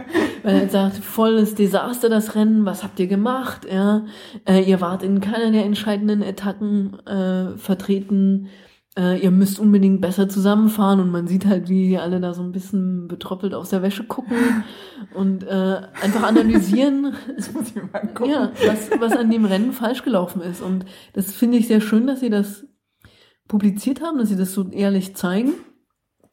[0.50, 3.68] Weil er sagt, volles Desaster das Rennen, was habt ihr gemacht?
[3.72, 4.06] Ja,
[4.47, 8.47] äh, ihr wart in keiner der entscheidenden Etappen äh, vertreten.
[8.97, 12.52] Äh, ihr müsst unbedingt besser zusammenfahren und man sieht halt, wie alle da so ein
[12.52, 14.64] bisschen betroppelt aus der Wäsche gucken
[15.14, 17.14] und äh, einfach analysieren,
[18.26, 20.64] ja, was, was an dem Rennen falsch gelaufen ist.
[20.64, 22.66] Und das finde ich sehr schön, dass sie das
[23.47, 25.54] publiziert haben, dass sie das so ehrlich zeigen.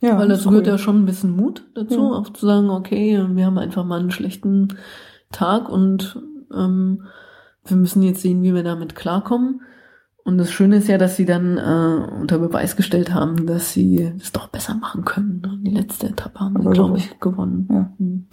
[0.01, 0.73] Ja Weil das ist gehört cool.
[0.73, 2.19] ja schon ein bisschen Mut dazu, Ja.
[2.19, 4.77] auch zu sagen, okay, wir haben einfach mal einen schlechten
[5.33, 6.21] Tag und
[6.55, 7.05] ähm,
[7.65, 9.63] wir müssen jetzt sehen, wie wir damit klarkommen.
[10.25, 14.13] Und das Schöne ist ja, dass sie dann äh, unter Beweis gestellt haben, dass sie
[14.19, 15.61] es doch besser machen können.
[15.65, 17.69] Die letzte Etappe haben sie, Aber glaube ich, gewonnen.
[17.71, 17.91] Ja.
[17.99, 18.27] Mhm.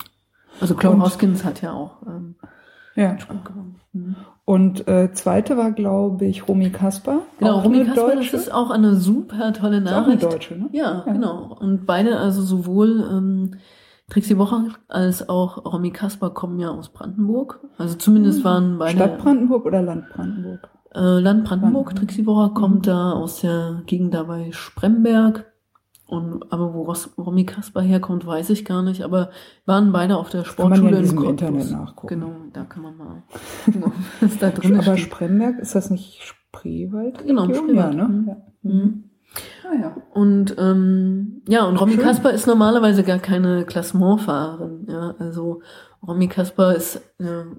[0.60, 2.36] Also Claude Hoskins hat ja auch ähm,
[2.96, 3.18] Ja.
[3.94, 4.16] Mhm.
[4.46, 7.20] Und äh, zweite war, glaube ich, Romy Kasper.
[7.40, 8.36] Genau, Romy Kasper, das Deutsche.
[8.36, 10.24] ist auch eine super tolle Ist auch eine Nachricht.
[10.24, 10.70] Deutsche, ne?
[10.74, 11.14] Ja, Ja.
[11.14, 11.58] genau.
[11.60, 13.56] Und beide, also sowohl ähm,
[14.10, 17.62] Trixie Wocher als auch Romy Kasper kommen ja aus Brandenburg.
[17.78, 20.70] Also zumindest waren beide Stadt Brandenburg oder Land Brandenburg?
[20.94, 21.86] äh, Land Brandenburg.
[21.86, 21.96] Brandenburg.
[21.96, 22.82] Trixie Wocher kommt Mhm.
[22.84, 25.46] da aus der Gegend da bei Spremberg.
[26.14, 29.02] Und aber wo Romy Kasper herkommt, weiß ich gar nicht.
[29.04, 29.32] Aber
[29.66, 31.30] waren beide auf der Kann man ja Sportschule in Cottbus.
[31.32, 32.08] Internet nachgucken.
[32.20, 33.24] Genau, da kann man mal
[33.66, 33.84] gucken,
[34.22, 35.00] was da drin Aber steht.
[35.00, 37.26] Spremberg, ist das nicht Spreewald?
[37.26, 37.96] Genau, Ja, Spreewald.
[37.96, 38.04] ne?
[38.04, 38.28] Mhm.
[38.28, 38.36] Ja.
[38.72, 39.04] Mhm.
[39.64, 39.96] Ah, ja.
[40.14, 42.04] Und ähm, ja, und Romy Schön.
[42.04, 44.86] Kasper ist normalerweise gar keine Klassementfahrerin.
[44.88, 45.62] Ja, also
[46.08, 47.58] Romy Kasper ist eine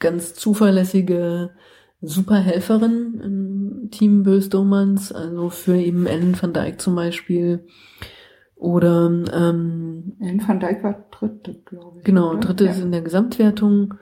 [0.00, 1.50] ganz zuverlässige
[2.06, 7.66] Superhelferin im Team Bös-Domanns, also für eben Ellen van Dijk zum Beispiel.
[8.56, 12.04] Oder ähm, Ellen van Dijk war dritte, glaube ich.
[12.04, 12.70] genau, dritte ja.
[12.70, 13.94] ist in der Gesamtwertung.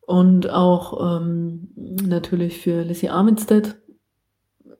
[0.00, 3.76] Und auch ähm, natürlich für Lissy Armitstead.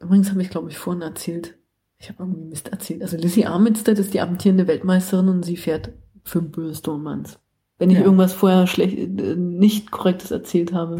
[0.00, 1.56] Übrigens habe ich, glaube ich, vorhin erzählt.
[1.98, 3.02] Ich habe irgendwie Mist erzählt.
[3.02, 5.92] Also Lissy Armitstead ist die amtierende Weltmeisterin und sie fährt
[6.24, 7.38] für Böse-Domanns.
[7.78, 8.04] Wenn ich Ja.
[8.04, 10.96] irgendwas vorher schlecht, äh, nicht korrektes erzählt habe,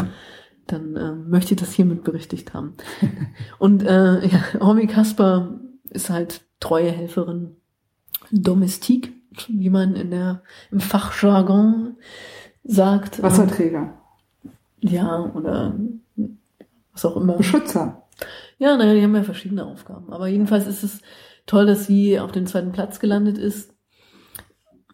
[0.67, 2.75] dann äh, möchte ich das hiermit berichtigt haben.
[3.59, 5.61] und äh, ja, Romy Kasper
[5.91, 7.57] ist halt treue Helferin,
[8.31, 9.13] Domestique,
[9.49, 11.97] wie man in der im Fachjargon
[12.65, 13.23] sagt.
[13.23, 13.95] Wasserträger.
[14.81, 15.75] ja, oder
[16.93, 17.37] was auch immer.
[17.37, 18.03] Beschützer.
[18.59, 20.13] Ja, naja, die haben ja verschiedene Aufgaben.
[20.13, 21.01] Aber jedenfalls ist es
[21.47, 23.72] toll, dass sie auf dem zweiten Platz gelandet ist,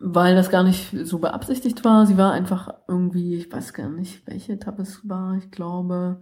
[0.01, 2.07] weil das gar nicht so beabsichtigt war.
[2.07, 5.37] Sie war einfach irgendwie, ich weiß gar nicht, welche Etappe es war.
[5.37, 6.21] Ich glaube,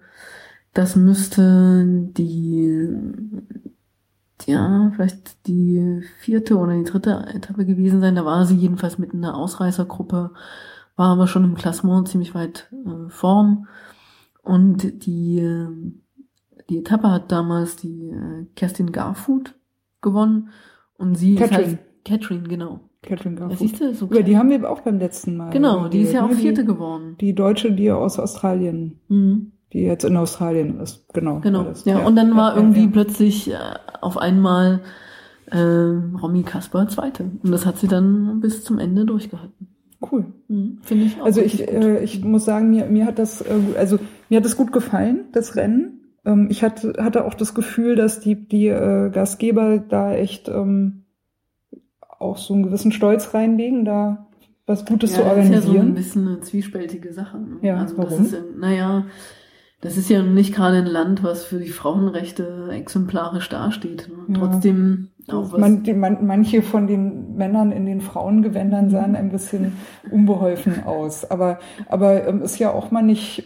[0.73, 2.89] das müsste die,
[4.47, 8.15] ja, vielleicht die vierte oder die dritte Etappe gewesen sein.
[8.15, 10.33] Da war sie jedenfalls mit in der Ausreißergruppe,
[10.97, 13.69] war aber schon im Klassement ziemlich weit äh, vorn.
[14.43, 15.67] Und die,
[16.71, 19.55] die Etappe hat damals die äh, Kerstin Garfood
[20.01, 20.51] gewonnen.
[20.99, 21.63] Und sie Catherine.
[21.63, 22.86] ist halt, Catherine, genau.
[23.07, 23.59] Catherine Ja, Garfoot.
[23.59, 25.51] siehst du, so Über die haben wir auch beim letzten Mal.
[25.51, 26.35] Genau, die ist ja auch ne?
[26.37, 27.17] Vierte Die, geworden.
[27.21, 29.53] die Deutsche, die aus Australien, Mhm.
[29.73, 31.07] die jetzt in Australien ist.
[31.15, 31.41] Genau.
[31.41, 31.61] Genau.
[31.61, 31.85] war das.
[31.85, 32.91] Ja, und dann war ja, irgendwie ja.
[32.93, 33.55] plötzlich äh,
[34.01, 34.81] auf einmal
[35.51, 37.25] äh, Romy Kasper Zweite.
[37.43, 39.69] Und das hat sie dann bis zum Ende durchgehalten.
[40.11, 40.27] Cool.
[40.49, 40.79] Mhm.
[40.83, 41.25] Finde ich auch.
[41.25, 43.47] Also ich, äh, ich muss sagen, mir, mir hat das, äh,
[43.79, 43.99] also
[44.29, 46.01] mir hat das gut gefallen, das Rennen.
[46.25, 51.05] Ähm, ich hatte, hatte auch das Gefühl, dass die, die äh, Gastgeber da echt ähm,
[52.19, 54.27] auch so einen gewissen Stolz reinlegen, da
[54.67, 55.95] was Gutes zu das ist ja so ein organisieren.
[55.95, 57.39] bisschen eine zwiespältige Sache.
[57.39, 57.59] Ne?
[57.63, 58.25] Ja, also das warum?
[58.25, 59.07] ist ja, naja,
[59.81, 64.09] das ist ja nicht gerade ein Land, was für die Frauenrechte exemplarisch dasteht.
[64.09, 64.35] Ne?
[64.35, 64.41] Ja.
[64.41, 65.61] Trotzdem auch was.
[65.61, 69.77] Man, die, man, manche von den Männern in den Frauengewändern sahen ein bisschen
[70.11, 71.31] unbeholfen aus.
[71.31, 73.45] Aber, aber ähm, ist ja auch mal nicht,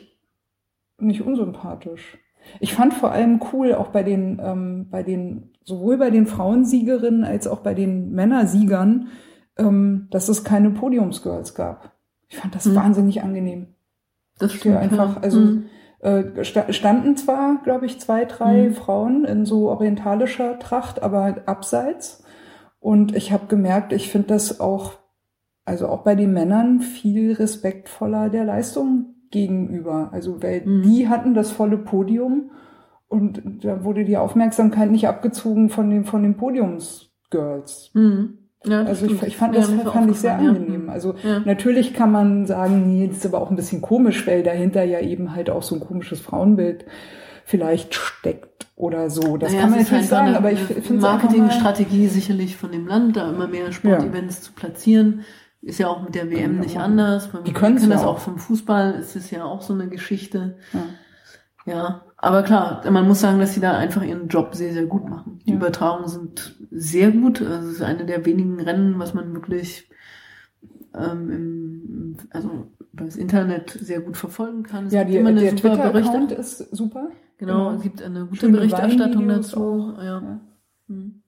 [0.99, 2.17] nicht unsympathisch.
[2.59, 7.25] Ich fand vor allem cool, auch bei den, ähm, bei den, sowohl bei den Frauensiegerinnen
[7.25, 9.09] als auch bei den Männersiegern,
[9.57, 11.93] ähm, dass es keine Podiumsgirls gab.
[12.29, 12.75] Ich fand das Mhm.
[12.77, 13.69] wahnsinnig angenehm.
[14.39, 15.23] das für stimmt, einfach, ja.
[15.23, 15.65] also Mhm.
[16.01, 18.73] äh, sta- standen zwar, glaube ich, zwei, drei Mhm.
[18.73, 22.25] Frauen in so orientalischer Tracht, aber abseits.
[22.79, 24.95] Und ich habe gemerkt, ich finde das auch,
[25.67, 30.11] also auch bei den Männern viel respektvoller der Leistung gegenüber.
[30.13, 30.83] Also weil Mhm.
[30.83, 32.51] die hatten das volle Podium
[33.09, 37.91] und da wurde die Aufmerksamkeit nicht abgezogen von den, von den Podiumsgirls.
[37.95, 38.39] Mhm.
[38.67, 40.87] Ja, Also ich, ich fand Ja, das auch fand ich sehr angenehm.
[40.89, 40.93] Ja.
[40.93, 41.41] Also Ja.
[41.45, 45.01] natürlich kann man sagen, nee, das ist aber auch ein bisschen komisch, weil dahinter ja
[45.01, 46.85] eben halt auch so ein komisches Frauenbild
[47.47, 49.37] vielleicht steckt oder so.
[49.39, 52.87] Das Naja, kann man natürlich einfach sagen, aber ich finde es Marketingstrategie sicherlich von dem
[52.87, 55.23] Land, da immer mehr Sportevents zu platzieren.
[55.63, 56.63] Ist ja auch mit der WM Genau.
[56.63, 57.29] nicht anders.
[57.47, 58.15] Die können's können das auch.
[58.15, 60.57] auch vom Fußball, ist es ja auch so eine Geschichte.
[60.73, 60.81] Ja.
[61.67, 65.09] Ja, aber klar, man muss sagen, dass sie da einfach ihren Job sehr, sehr gut
[65.09, 65.41] machen.
[65.45, 65.57] Die Ja.
[65.57, 67.43] Übertragungen sind sehr gut.
[67.43, 69.91] Also es ist eine der wenigen Rennen, was man wirklich
[70.95, 74.87] ähm, im, also über das Internet sehr gut verfolgen kann.
[74.87, 77.11] Es ja, gibt die, immer eine der super Twitter-Account ist super.
[77.39, 77.77] Genau, genau.
[77.77, 79.61] es gibt eine gute Schöne Berichterstattung dazu.
[79.61, 79.99] auch.
[79.99, 80.05] Ja.
[80.05, 80.41] Ja.
[80.89, 81.20] Hm.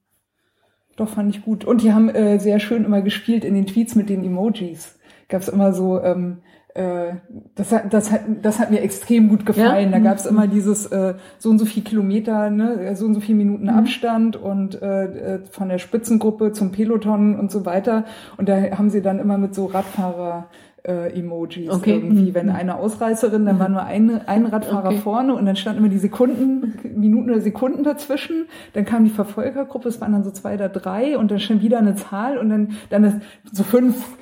[0.97, 1.64] Doch, fand ich gut.
[1.64, 4.99] Und die haben äh, sehr schön immer gespielt in den Tweets mit den Emojis.
[5.28, 6.38] Gab's immer so, ähm,
[6.74, 7.14] äh,
[7.55, 9.90] das, hat, das, hat, das hat mir extrem gut gefallen.
[9.93, 9.99] Ja?
[9.99, 10.30] Da gab's Mhm.
[10.36, 13.70] immer dieses äh, so und so viel Kilometer, ne, so und so viel Minuten Mhm.
[13.70, 15.05] Abstand und äh,
[15.36, 18.05] äh, von der Spitzengruppe zum Peloton und so weiter.
[18.36, 20.49] Und da haben sie dann immer mit so Radfahrer
[20.85, 21.95] äh, Emojis Okay.
[21.95, 22.30] irgendwie.
[22.30, 22.35] Mhm.
[22.35, 24.99] Wenn eine Ausreißerin, dann war nur eine, ein Radfahrer Okay.
[24.99, 28.47] vorne und dann standen immer die Sekunden, Minuten oder Sekunden dazwischen.
[28.72, 31.78] Dann kam die Verfolgergruppe, es waren dann so zwei oder drei und dann schon wieder
[31.78, 33.14] eine Zahl und dann, dann das,
[33.53, 34.16] so fünf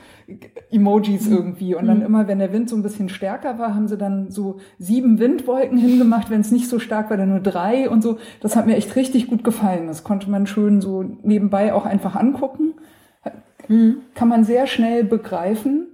[0.70, 1.74] Emojis irgendwie.
[1.74, 4.58] Und dann immer, wenn der Wind so ein bisschen stärker war, haben sie dann so
[4.78, 6.30] sieben Windwolken hingemacht.
[6.30, 8.18] Wenn es nicht so stark war, dann nur drei und so.
[8.40, 9.88] Das hat mir echt richtig gut gefallen.
[9.88, 12.74] Das konnte man schön so nebenbei auch einfach angucken.
[14.14, 15.86] Kann man sehr schnell begreifen.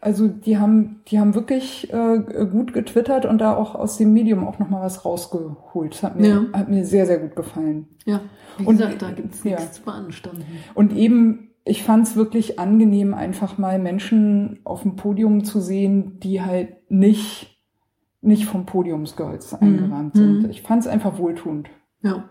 [0.00, 2.18] Also die haben, die haben wirklich äh,
[2.50, 5.94] gut getwittert und da auch aus dem Medium auch nochmal was rausgeholt.
[5.94, 6.58] Das hat mir, Ja.
[6.58, 7.88] hat mir sehr, sehr gut gefallen.
[8.04, 8.20] Ja,
[8.58, 9.56] wie Und- gesagt, da gibt's ja.
[9.56, 10.44] nichts zu beanstanden.
[10.74, 16.20] Und eben, ich fand es wirklich angenehm, einfach mal Menschen auf dem Podium zu sehen,
[16.20, 17.58] die halt nicht,
[18.20, 18.66] nicht vom
[19.54, 20.18] eingerahmt Mhm.
[20.42, 20.50] sind.
[20.50, 21.68] Ich fand es einfach wohltuend.
[22.02, 22.24] Ja.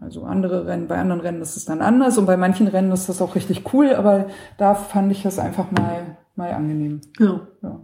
[0.00, 3.08] Also andere Rennen, bei anderen Rennen ist es dann anders und bei manchen Rennen ist
[3.08, 4.26] das auch richtig cool, aber
[4.58, 7.00] da fand ich das einfach mal, mal angenehm.
[7.18, 7.46] Ja.
[7.62, 7.80] Ja,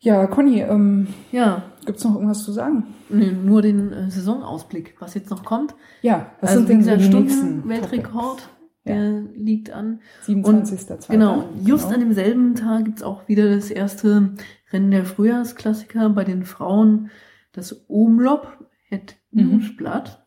[0.00, 1.62] ja Conny, ähm, Ja.
[1.84, 2.84] gibt's noch irgendwas zu sagen?
[3.08, 5.74] Nee, nur den äh, Saisonausblick, was jetzt noch kommt.
[6.02, 8.48] Ja, was also sind denn so die nächsten Stundenweltrekord, Topics?
[8.86, 10.00] der liegt an.
[10.26, 11.08] 27.2.
[11.10, 11.94] Genau, just Genau.
[11.94, 14.34] an demselben Tag gibt's auch wieder das erste
[14.72, 17.10] Rennen der Frühjahrsklassiker bei den Frauen,
[17.52, 18.48] das Umlop
[18.88, 19.48] het Mhm.
[19.48, 20.24] Nieuwsblad.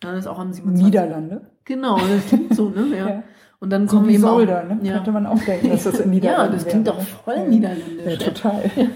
[0.00, 0.84] Das ist auch am 27.
[0.86, 1.50] Niederlande.
[1.64, 2.86] Genau, das klingt so, ne?
[2.96, 3.08] Ja.
[3.08, 3.22] Ja.
[3.60, 4.78] Und dann So kommen wie eben auch, Solda, ne?
[4.82, 4.94] ja.
[4.94, 7.08] Könnte man auch denken, dass das in ja, Niederlanden das klingt wäre, doch ne?
[7.24, 7.44] voll Ja.
[7.44, 8.06] niederländisch.
[8.06, 8.70] Ja, total.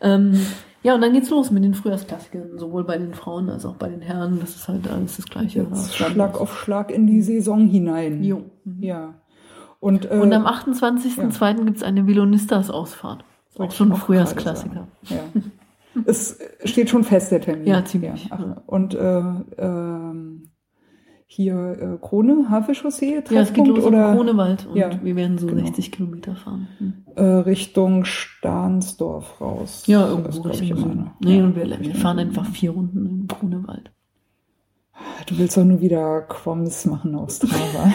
[0.00, 0.38] Ähm,
[0.82, 3.88] ja, und dann geht's los mit den Frühjahrsklassikern, sowohl bei den Frauen als auch bei
[3.88, 4.38] den Herren.
[4.38, 5.66] Das ist halt alles das Gleiche.
[5.70, 5.76] Ja,
[6.10, 8.22] Schlag auf Schlag in die Saison hinein.
[8.22, 8.42] Jo.
[8.64, 8.82] Mhm.
[8.82, 9.14] Ja.
[9.80, 11.64] Und, äh, Und am 28.02.
[11.64, 13.24] gibt's eine Vilonistas-Ausfahrt.
[13.56, 14.86] Auch schon ein auch Frühjahrsklassiker.
[15.04, 15.20] ja.
[16.04, 17.66] Es steht schon fest, der Termin.
[17.66, 18.28] Ja, ziemlich.
[18.30, 19.22] Ach, und äh,
[19.56, 20.50] ähm,
[21.26, 25.38] hier äh, Krone, Havelchaussee, Ja, es geht Treffpunkt los oder Kronewald und Ja, wir werden
[25.38, 25.64] so genau.
[25.64, 26.68] 60 Kilometer fahren.
[26.78, 26.92] Hm.
[27.16, 29.84] äh, Richtung Stahnsdorf raus.
[29.86, 31.10] Ja, Das irgendwo Richtung ich, immer, ne?
[31.20, 31.44] Nee, Ja.
[31.44, 33.90] und wir, wir fahren einfach vier Runden in Kronewald.
[35.26, 37.92] Du willst doch nur wieder Quoms machen auf Strava.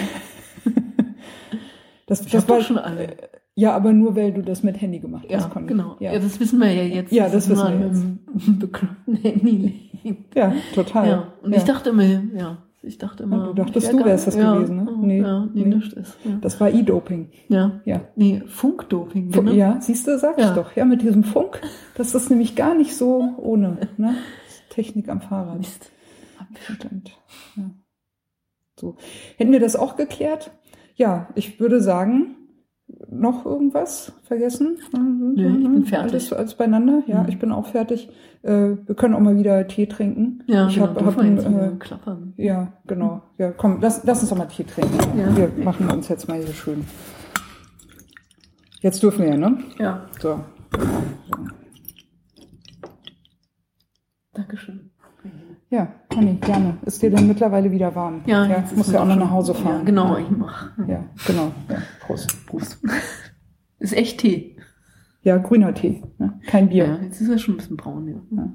[2.08, 3.16] das, Ich das war schon alle.
[3.56, 5.54] Ja, aber nur weil du das mit Handy gemacht hast.
[5.54, 5.96] Ja, genau.
[6.00, 6.14] Ja.
[6.14, 7.12] Ja, das wissen wir ja jetzt.
[7.12, 9.90] Ja, das nur wissen wir an einem bekloppten Handy
[10.34, 11.08] ja total.
[11.08, 11.58] Ja, und ja.
[11.58, 13.38] ich dachte immer, ja, ich dachte immer.
[13.38, 14.86] Ja, du dachtest, du wär wärst das ja, gewesen, ne?
[14.92, 15.76] Ja, Nee, ja, nee, nee.
[16.00, 16.18] ist.
[16.24, 16.38] Ja.
[16.42, 17.30] das war E-Doping.
[17.50, 17.82] ja.
[17.86, 18.02] Ja.
[18.16, 19.52] Nee, Funkdoping, Fu- genau.
[19.54, 20.76] Ja, siehst du, sag ich doch.
[20.76, 21.62] Ja, mit diesem Funk,
[21.96, 23.78] das ist nämlich gar nicht so ohne.
[23.98, 24.16] Ne?
[24.70, 25.58] Technik am Fahrrad.
[25.58, 25.92] Mist.
[26.62, 27.18] Stimmt.
[27.56, 27.64] Ja.
[28.80, 28.96] So.
[29.38, 30.52] Hätten wir das auch geklärt?
[30.96, 32.36] Ja, ich würde sagen,
[33.12, 34.78] noch irgendwas vergessen?
[34.94, 36.14] Nö, ich bin fertig.
[36.14, 37.04] Alles, alles beieinander?
[37.08, 37.30] Ja, Mhm.
[37.30, 38.10] ich bin auch fertig.
[38.42, 40.44] Äh, wir können auch mal wieder Tee trinken.
[40.48, 42.34] Ja, ich genau, hab, dürfen hab wir ein, jetzt wieder äh, klappern.
[42.38, 43.22] ja, genau.
[43.38, 44.98] Ja, komm, lass, lass uns doch mal Tee trinken.
[45.18, 45.36] Ja.
[45.36, 46.86] Wir machen uns jetzt mal hier schön.
[48.82, 49.58] Jetzt dürfen wir ja, ne?
[49.78, 50.40] Ja, So.
[54.34, 54.89] Dankeschön.
[55.72, 56.78] Ja, Conny, gerne.
[56.84, 58.22] Ist dir denn mittlerweile wieder warm?
[58.26, 59.80] Ja, ja jetzt mir ja auch noch nach Hause fahren.
[59.80, 60.72] Ja, genau, ich mach.
[60.88, 61.52] Ja, genau.
[61.70, 62.46] Ja, Prost.
[62.48, 62.80] Prost.
[63.80, 64.58] Ist echt Tee.
[65.22, 66.40] Ja, grüner Tee, ne?
[66.48, 66.86] kein Bier.
[66.86, 68.38] Ja, jetzt ist er schon ein bisschen braun, ja.
[68.38, 68.54] Ja.